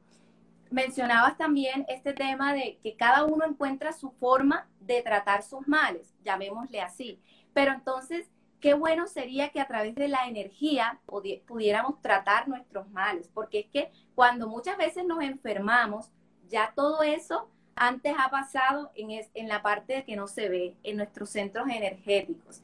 [0.69, 6.13] mencionabas también este tema de que cada uno encuentra su forma de tratar sus males,
[6.23, 7.19] llamémosle así.
[7.53, 8.29] Pero entonces,
[8.59, 13.67] qué bueno sería que a través de la energía pudiéramos tratar nuestros males, porque es
[13.67, 16.11] que cuando muchas veces nos enfermamos,
[16.49, 21.29] ya todo eso antes ha pasado en, la parte que no se ve, en nuestros
[21.29, 22.61] centros energéticos.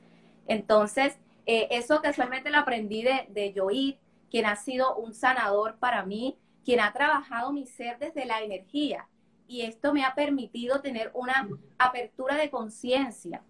[0.47, 3.97] Entonces, eh, eso casualmente lo aprendí de, de
[4.29, 9.07] quien ha sido un sanador para mí, quien ha trabajado mi ser desde la energía.
[9.47, 13.43] Y esto me ha permitido tener una apertura de conciencia,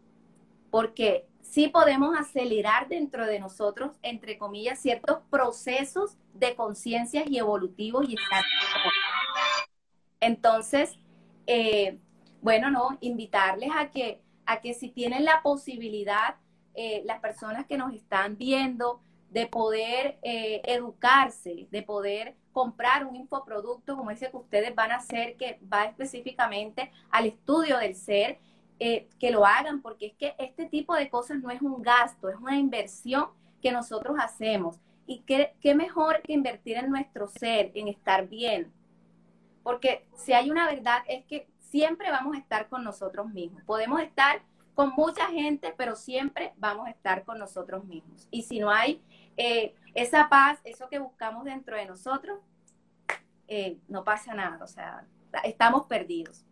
[0.75, 8.09] porque sí podemos acelerar dentro de nosotros, entre comillas, ciertos procesos de conciencia y evolutivos
[8.09, 8.17] y.
[10.19, 10.99] Entonces,
[11.47, 11.97] eh,
[12.41, 16.35] bueno, no, invitarles a que, a que si tienen la posibilidad,
[16.73, 18.99] eh, las personas que nos están viendo,
[19.29, 24.95] de poder eh, educarse, de poder comprar un infoproducto como ese que ustedes van a
[24.97, 28.39] hacer, que va específicamente al estudio del ser,
[28.79, 32.29] eh, que lo hagan, porque es que este tipo de cosas no es un gasto,
[32.29, 33.29] es una inversión
[33.61, 34.77] que nosotros hacemos.
[35.07, 38.71] Y qué, qué mejor que invertir en nuestro ser, en estar bien.
[39.63, 43.63] Porque si hay una verdad es que siempre vamos a estar con nosotros mismos.
[43.63, 44.41] Podemos estar
[44.75, 48.27] con mucha gente, pero siempre vamos a estar con nosotros mismos.
[48.29, 49.01] Y si no hay
[49.37, 52.39] eh, esa paz, eso que buscamos dentro de nosotros,
[53.47, 54.63] eh, no pasa nada.
[54.63, 55.05] O sea,
[55.43, 56.45] estamos perdidos.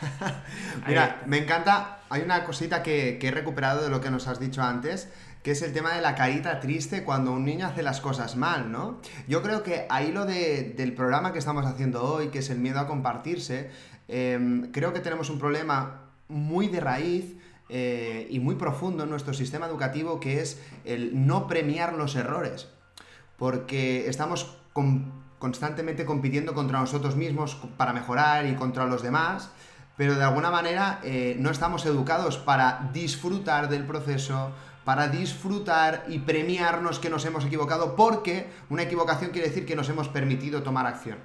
[0.86, 4.62] Mira, me encanta, hay una cosita que, he recuperado de lo que nos has dicho
[4.62, 5.08] antes,
[5.42, 8.72] que es el tema de la carita triste cuando un niño hace las cosas mal,
[8.72, 9.00] ¿no?
[9.28, 12.80] Yo creo que ahí lo del programa que estamos haciendo hoy, que es el miedo
[12.80, 13.70] a compartirse,
[14.08, 17.36] em, creo que tenemos un problema muy de raíz
[17.68, 22.68] eh, y muy profundo en nuestro sistema educativo, que es el no premiar los errores,
[23.36, 24.56] porque estamos
[25.38, 29.50] constantemente compitiendo contra nosotros mismos para mejorar y contra los demás
[29.96, 34.52] pero de alguna manera eh, no estamos educados para disfrutar del proceso,
[34.84, 39.88] para disfrutar y premiarnos que nos hemos equivocado, porque una equivocación quiere decir que nos
[39.88, 41.18] hemos permitido tomar acción.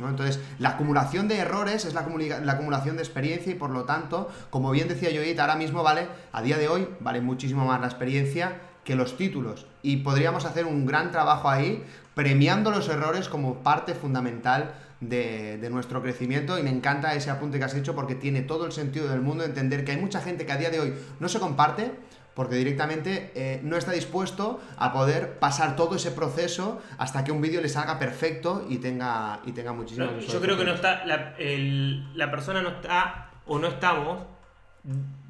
[0.00, 3.84] Entonces, la acumulación de errores es la, acumula- la acumulación de experiencia y por lo
[3.84, 7.82] tanto, como bien decía Joit, ahora mismo vale, a día de hoy, vale muchísimo más
[7.82, 9.66] la experiencia que los títulos.
[9.82, 11.84] Y podríamos hacer un gran trabajo ahí,
[12.14, 16.58] premiando los errores como parte fundamental de, de nuestro crecimiento.
[16.58, 19.44] Y me encanta ese apunte que has hecho porque tiene todo el sentido del mundo
[19.44, 21.92] entender que hay mucha gente que a día de hoy no se comparte
[22.34, 27.40] porque directamente eh, no está dispuesto a poder pasar todo ese proceso hasta que un
[27.42, 31.04] vídeo le salga perfecto y tenga, y tenga muchísimas No, yo creo que no está.
[31.06, 34.22] La, el- la persona no está o no estamos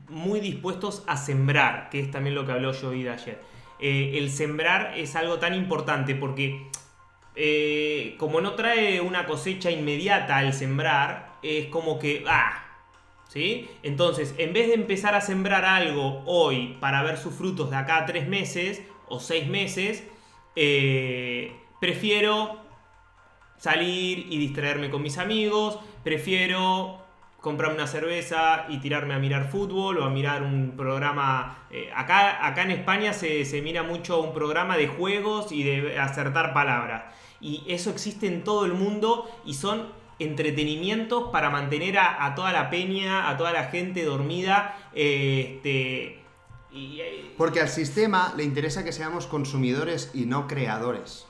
[0.09, 3.39] muy dispuestos a sembrar, que es también lo que habló Joey de ayer.
[3.81, 6.69] Eh, el sembrar es algo tan importante porque,
[7.37, 12.25] eh, como no trae una cosecha inmediata el sembrar, es como que.
[12.27, 12.67] ¡Ah!
[13.29, 13.69] ¿Sí?
[13.85, 17.99] Entonces, en vez de empezar a sembrar algo hoy para ver sus frutos de acá
[17.99, 20.03] a tres meses o seis meses,
[20.57, 22.61] eh, prefiero
[23.57, 27.00] salir y distraerme con mis amigos, prefiero
[27.41, 31.67] comprarme una cerveza y tirarme a mirar fútbol o a mirar un programa.
[31.71, 35.99] eh, acá, acá en España se, se mira mucho un programa de juegos y de
[35.99, 37.05] acertar palabras.
[37.41, 39.89] Y eso existe en todo el mundo y son
[40.19, 44.77] entretenimientos para mantener a, a toda la peña, a toda la gente dormida.
[44.93, 46.19] eh, este,
[46.71, 47.01] y,
[47.37, 51.27] Porque al sistema le interesa que seamos consumidores y no creadores.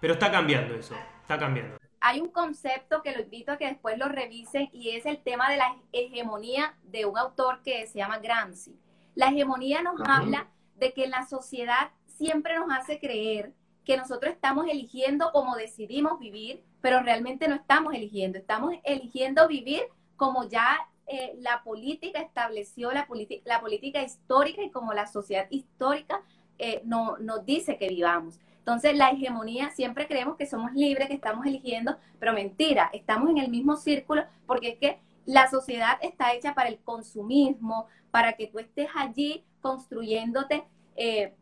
[0.00, 1.76] pero está cambiando eso, está cambiando.
[2.08, 5.50] Hay un concepto que lo invito a que después lo revisen y es el tema
[5.50, 8.78] de la hegemonía de un autor que se llama Gramsci.
[9.16, 10.46] La hegemonía nos habla
[10.76, 13.52] de que la sociedad siempre nos hace creer
[13.84, 19.82] que nosotros estamos eligiendo como decidimos vivir, pero realmente no estamos eligiendo, estamos eligiendo vivir
[20.16, 20.78] como ya
[21.08, 23.08] eh, la política estableció, la,
[23.44, 26.22] la política histórica y como la sociedad histórica
[26.58, 28.38] eh, no- nos dice que vivamos.
[28.66, 33.38] Entonces, la hegemonía, siempre creemos que somos libres, que estamos eligiendo, pero mentira, estamos en
[33.38, 38.48] el mismo círculo porque es que la sociedad está hecha para el consumismo, para que
[38.48, 40.64] tú estés allí construyéndote
[40.96, 41.32] eh,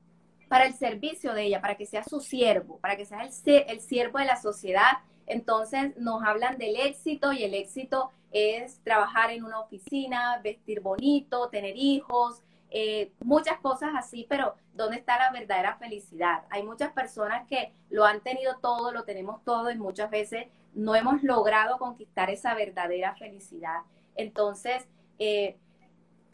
[0.51, 3.81] para el servicio de ella, para que seas su siervo, para que seas el, el
[3.81, 4.99] siervo de la sociedad.
[5.27, 11.49] Entonces, nos hablan del éxito y el éxito es trabajar en una oficina, vestir bonito,
[11.49, 12.43] tener hijos,
[12.77, 16.43] eh, muchas cosas así, pero ¿dónde está la verdadera felicidad?
[16.51, 20.97] Hay muchas personas que lo han tenido todo, lo tenemos todo y muchas veces no
[20.97, 23.83] hemos logrado conquistar esa verdadera felicidad.
[24.17, 24.89] Entonces,
[25.21, 25.57] eh,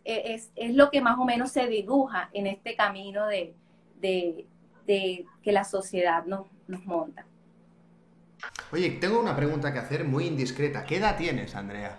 [0.07, 3.55] eh, es, es lo que más o menos se dibuja en este camino de,
[4.01, 4.47] de-
[4.87, 7.27] de que la sociedad nos, nos monta.
[8.73, 10.85] Oye, tengo una pregunta que hacer muy indiscreta.
[10.87, 11.99] ¿Qué edad tienes, Andrea?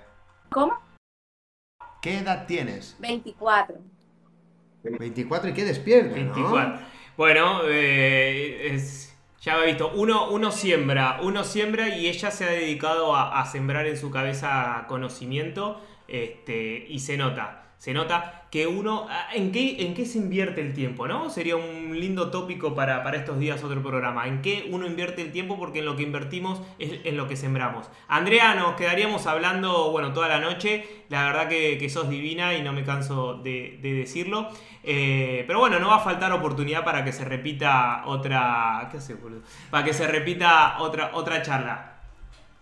[0.49, 0.73] ¿Cómo?
[2.01, 2.95] ¿Qué edad tienes?
[2.99, 3.77] 24.
[4.83, 6.33] 24 y qué despierta, ¿no?
[6.33, 6.79] 24.
[7.17, 12.49] Bueno, eh, es, ya he visto, uno, uno siembra, uno siembra y ella se ha
[12.51, 18.67] dedicado a, a sembrar en su cabeza conocimiento este, y se nota, se nota que
[18.67, 21.07] uno, ah, ¿en qué, ¿en qué se invierte el tiempo?
[21.07, 21.31] ¿no?
[21.31, 25.31] Sería un lindo tópico para, para estos días otro programa, ¿en qué uno invierte el
[25.31, 25.57] tiempo?
[25.57, 27.89] Porque en lo que invertimos es en lo que sembramos.
[28.07, 32.61] Andrea, nos quedaríamos hablando, bueno, toda la noche, la verdad que, que sos divina y
[32.61, 34.49] no me canso de, de decirlo.
[34.83, 38.89] Eh, pero bueno, no va a faltar oportunidad para que se repita otra.
[38.91, 39.41] ¿Qué hace, boludo?
[39.71, 41.90] Para que se repita otra, otra charla.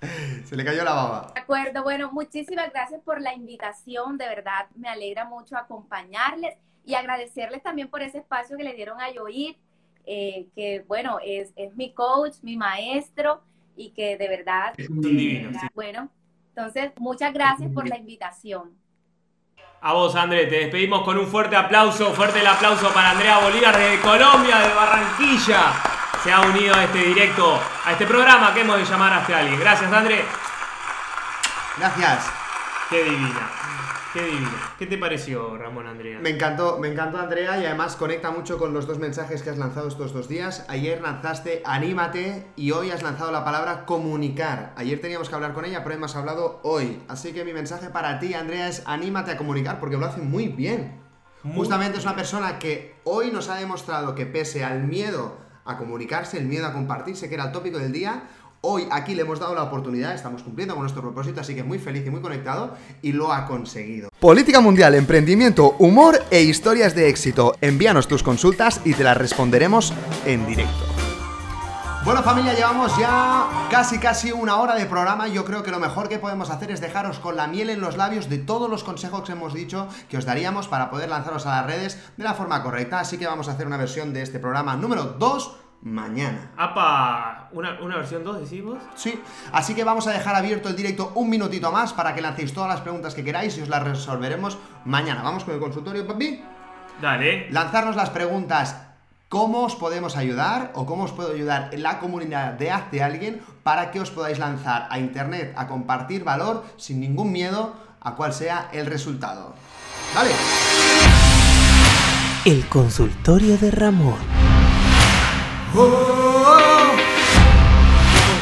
[0.46, 1.32] Se le cayó la baba.
[1.34, 6.96] De acuerdo, bueno, muchísimas gracias por la invitación, de verdad me alegra mucho acompañarles y
[6.96, 9.58] agradecerles también por ese espacio que le dieron a Yoit,
[10.06, 13.42] eh, que bueno, es, es mi coach, mi maestro
[13.76, 15.54] y que de verdad, Son divinos.
[15.60, 15.68] sí.
[15.76, 16.10] bueno,
[16.50, 18.78] entonces muchas gracias por la invitación.
[19.82, 22.14] A vos, André, te despedimos con un fuerte aplauso.
[22.14, 25.99] Fuerte el aplauso para Andrea Bolívar de Colombia, de Barranquilla.
[26.24, 29.58] Se ha unido a este directo, a este programa que hemos de llamar hasta alguien.
[29.58, 30.26] Gracias, André.
[31.78, 32.30] Gracias.
[32.90, 33.50] Qué divina.
[34.12, 34.74] Qué divina.
[34.78, 36.20] ¿Qué te pareció, Ramón Andrea?
[36.20, 39.58] Me encantó, me encantó Andrea y además conecta mucho con los dos mensajes que has
[39.58, 40.66] lanzado estos dos días.
[40.68, 44.74] Ayer lanzaste anímate y hoy has lanzado la palabra comunicar.
[44.76, 47.02] Ayer teníamos que hablar con ella, pero hemos hablado hoy.
[47.08, 50.50] Así que mi mensaje para ti, Andrea, es anímate a comunicar porque lo hace muy
[50.50, 51.00] bien.
[51.44, 55.78] Muy Justamente es una persona que hoy nos ha demostrado que pese al miedo a
[55.78, 58.24] comunicarse, el miedo a compartirse, que era el tópico del día,
[58.62, 61.80] hoy aquí le hemos dado la oportunidad, estamos cumpliendo con nuestro propósito, así que muy
[61.80, 64.10] feliz y muy conectado y lo ha conseguido.
[64.20, 67.56] Política mundial, emprendimiento, humor e historias de éxito.
[67.62, 69.94] Envíanos tus consultas y te las responderemos
[70.26, 71.09] en directo.
[72.06, 76.08] Bueno familia, llevamos ya casi casi una hora de programa yo creo que lo mejor
[76.08, 79.24] que podemos hacer es dejaros con la miel en los labios de todos los consejos
[79.24, 82.64] que hemos dicho que os daríamos para poder lanzaros a las redes de la forma
[82.64, 83.02] correcta.
[83.02, 86.52] Así que vamos a hacer una versión de este programa número 2 mañana.
[86.58, 88.78] Apa, ¿una, una versión 2 decimos?
[88.96, 89.22] Sí,
[89.52, 92.70] así que vamos a dejar abierto el directo un minutito más para que lancéis todas
[92.70, 95.22] las preguntas que queráis y os las resolveremos mañana.
[95.22, 96.42] Vamos con el consultorio, papi.
[97.02, 97.50] Dale.
[97.52, 98.89] Lanzarnos las preguntas
[99.30, 103.44] ¿Cómo os podemos ayudar o cómo os puedo ayudar en la comunidad de Hazte Alguien
[103.62, 108.34] para que os podáis lanzar a internet a compartir valor sin ningún miedo a cuál
[108.34, 109.54] sea el resultado?
[110.16, 110.32] ¿Vale?
[112.44, 114.18] El consultorio de Ramón.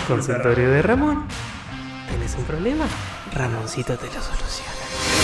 [0.07, 1.27] Consultorio de Ramón.
[2.07, 2.85] ¿Tienes un problema?
[3.33, 4.71] Ramoncito te lo soluciona.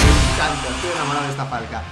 [0.03, 1.83] Me encanta, estoy enamorado de esta falca.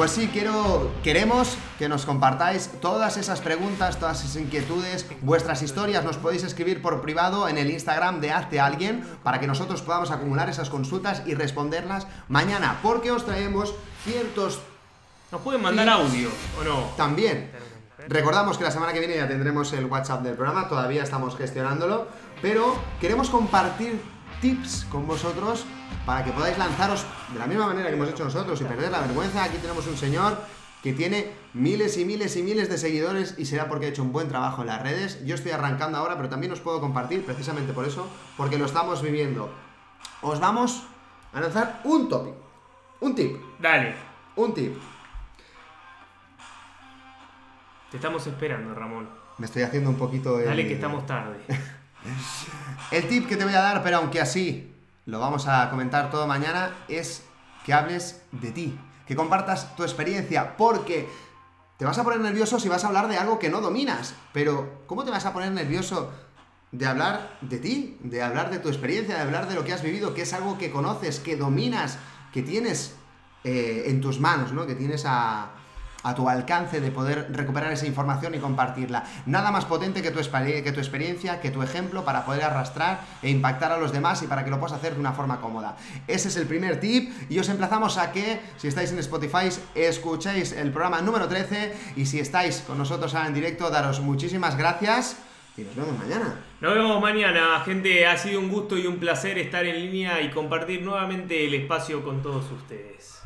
[0.00, 6.02] Pues sí, quiero, queremos que nos compartáis todas esas preguntas, todas esas inquietudes, vuestras historias.
[6.04, 10.10] Nos podéis escribir por privado en el Instagram de Hazte Alguien para que nosotros podamos
[10.10, 14.62] acumular esas consultas y responderlas mañana, porque os traemos ciertos
[15.30, 16.78] ¿Nos pueden mandar audio o no?
[16.96, 17.50] también.
[18.08, 22.08] Recordamos que la semana que viene ya tendremos el WhatsApp del programa, todavía estamos gestionándolo,
[22.40, 24.00] pero queremos compartir
[24.40, 25.64] tips con vosotros
[26.06, 29.00] para que podáis lanzaros de la misma manera que hemos hecho nosotros y perder la
[29.00, 29.44] vergüenza.
[29.44, 30.38] Aquí tenemos un señor
[30.82, 34.12] que tiene miles y miles y miles de seguidores y será porque ha hecho un
[34.12, 35.24] buen trabajo en las redes.
[35.26, 39.02] Yo estoy arrancando ahora, pero también os puedo compartir precisamente por eso, porque lo estamos
[39.02, 39.52] viviendo.
[40.22, 40.84] Os vamos
[41.32, 42.34] a lanzar un topic,
[43.00, 43.94] un tip, Dale.
[44.36, 44.76] un tip.
[47.90, 49.08] Te estamos esperando, Ramón.
[49.38, 50.46] Me estoy haciendo un poquito el...
[50.46, 51.38] Dale que estamos tarde.
[52.90, 54.74] El tip que te voy a dar, pero aunque así
[55.06, 57.22] lo vamos a comentar todo mañana, es
[57.64, 61.08] que hables de ti, que compartas tu experiencia, porque
[61.76, 64.82] te vas a poner nervioso si vas a hablar de algo que no dominas, pero
[64.86, 66.10] ¿cómo te vas a poner nervioso
[66.72, 69.82] de hablar de ti, de hablar de tu experiencia, de hablar de lo que has
[69.82, 71.98] vivido, que es algo que conoces, que dominas,
[72.32, 72.94] que tienes
[73.44, 74.66] eh, en tus manos, ¿no?
[74.66, 75.50] Que tienes a,
[76.02, 79.04] a tu alcance de poder recuperar esa información y compartirla.
[79.26, 83.78] Nada más potente que tu, experiencia, que tu ejemplo para poder arrastrar e impactar a
[83.78, 85.76] los demás y para que lo puedas hacer de una forma cómoda.
[86.06, 90.52] Ese es el primer tip y os emplazamos a que, si estáis en Spotify, escuchéis
[90.52, 95.16] el programa número 13 y si estáis con nosotros ahora en directo, daros muchísimas gracias
[95.56, 96.40] y nos vemos mañana.
[96.60, 98.06] Nos vemos mañana, gente.
[98.06, 102.02] Ha sido un gusto y un placer estar en línea y compartir nuevamente el espacio
[102.02, 103.19] con todos ustedes.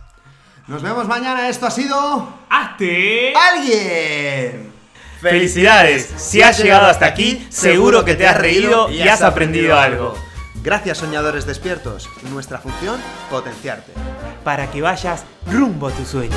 [0.66, 2.26] Nos vemos mañana, esto ha sido...
[2.48, 3.34] ¡Hazte!
[3.34, 4.72] ¡Alguien!
[5.20, 10.14] Felicidades, si has llegado hasta aquí, seguro que te has reído y has aprendido algo.
[10.62, 12.08] Gracias soñadores despiertos.
[12.30, 12.98] Nuestra función,
[13.28, 13.92] potenciarte.
[14.42, 16.36] Para que vayas rumbo a tu sueño.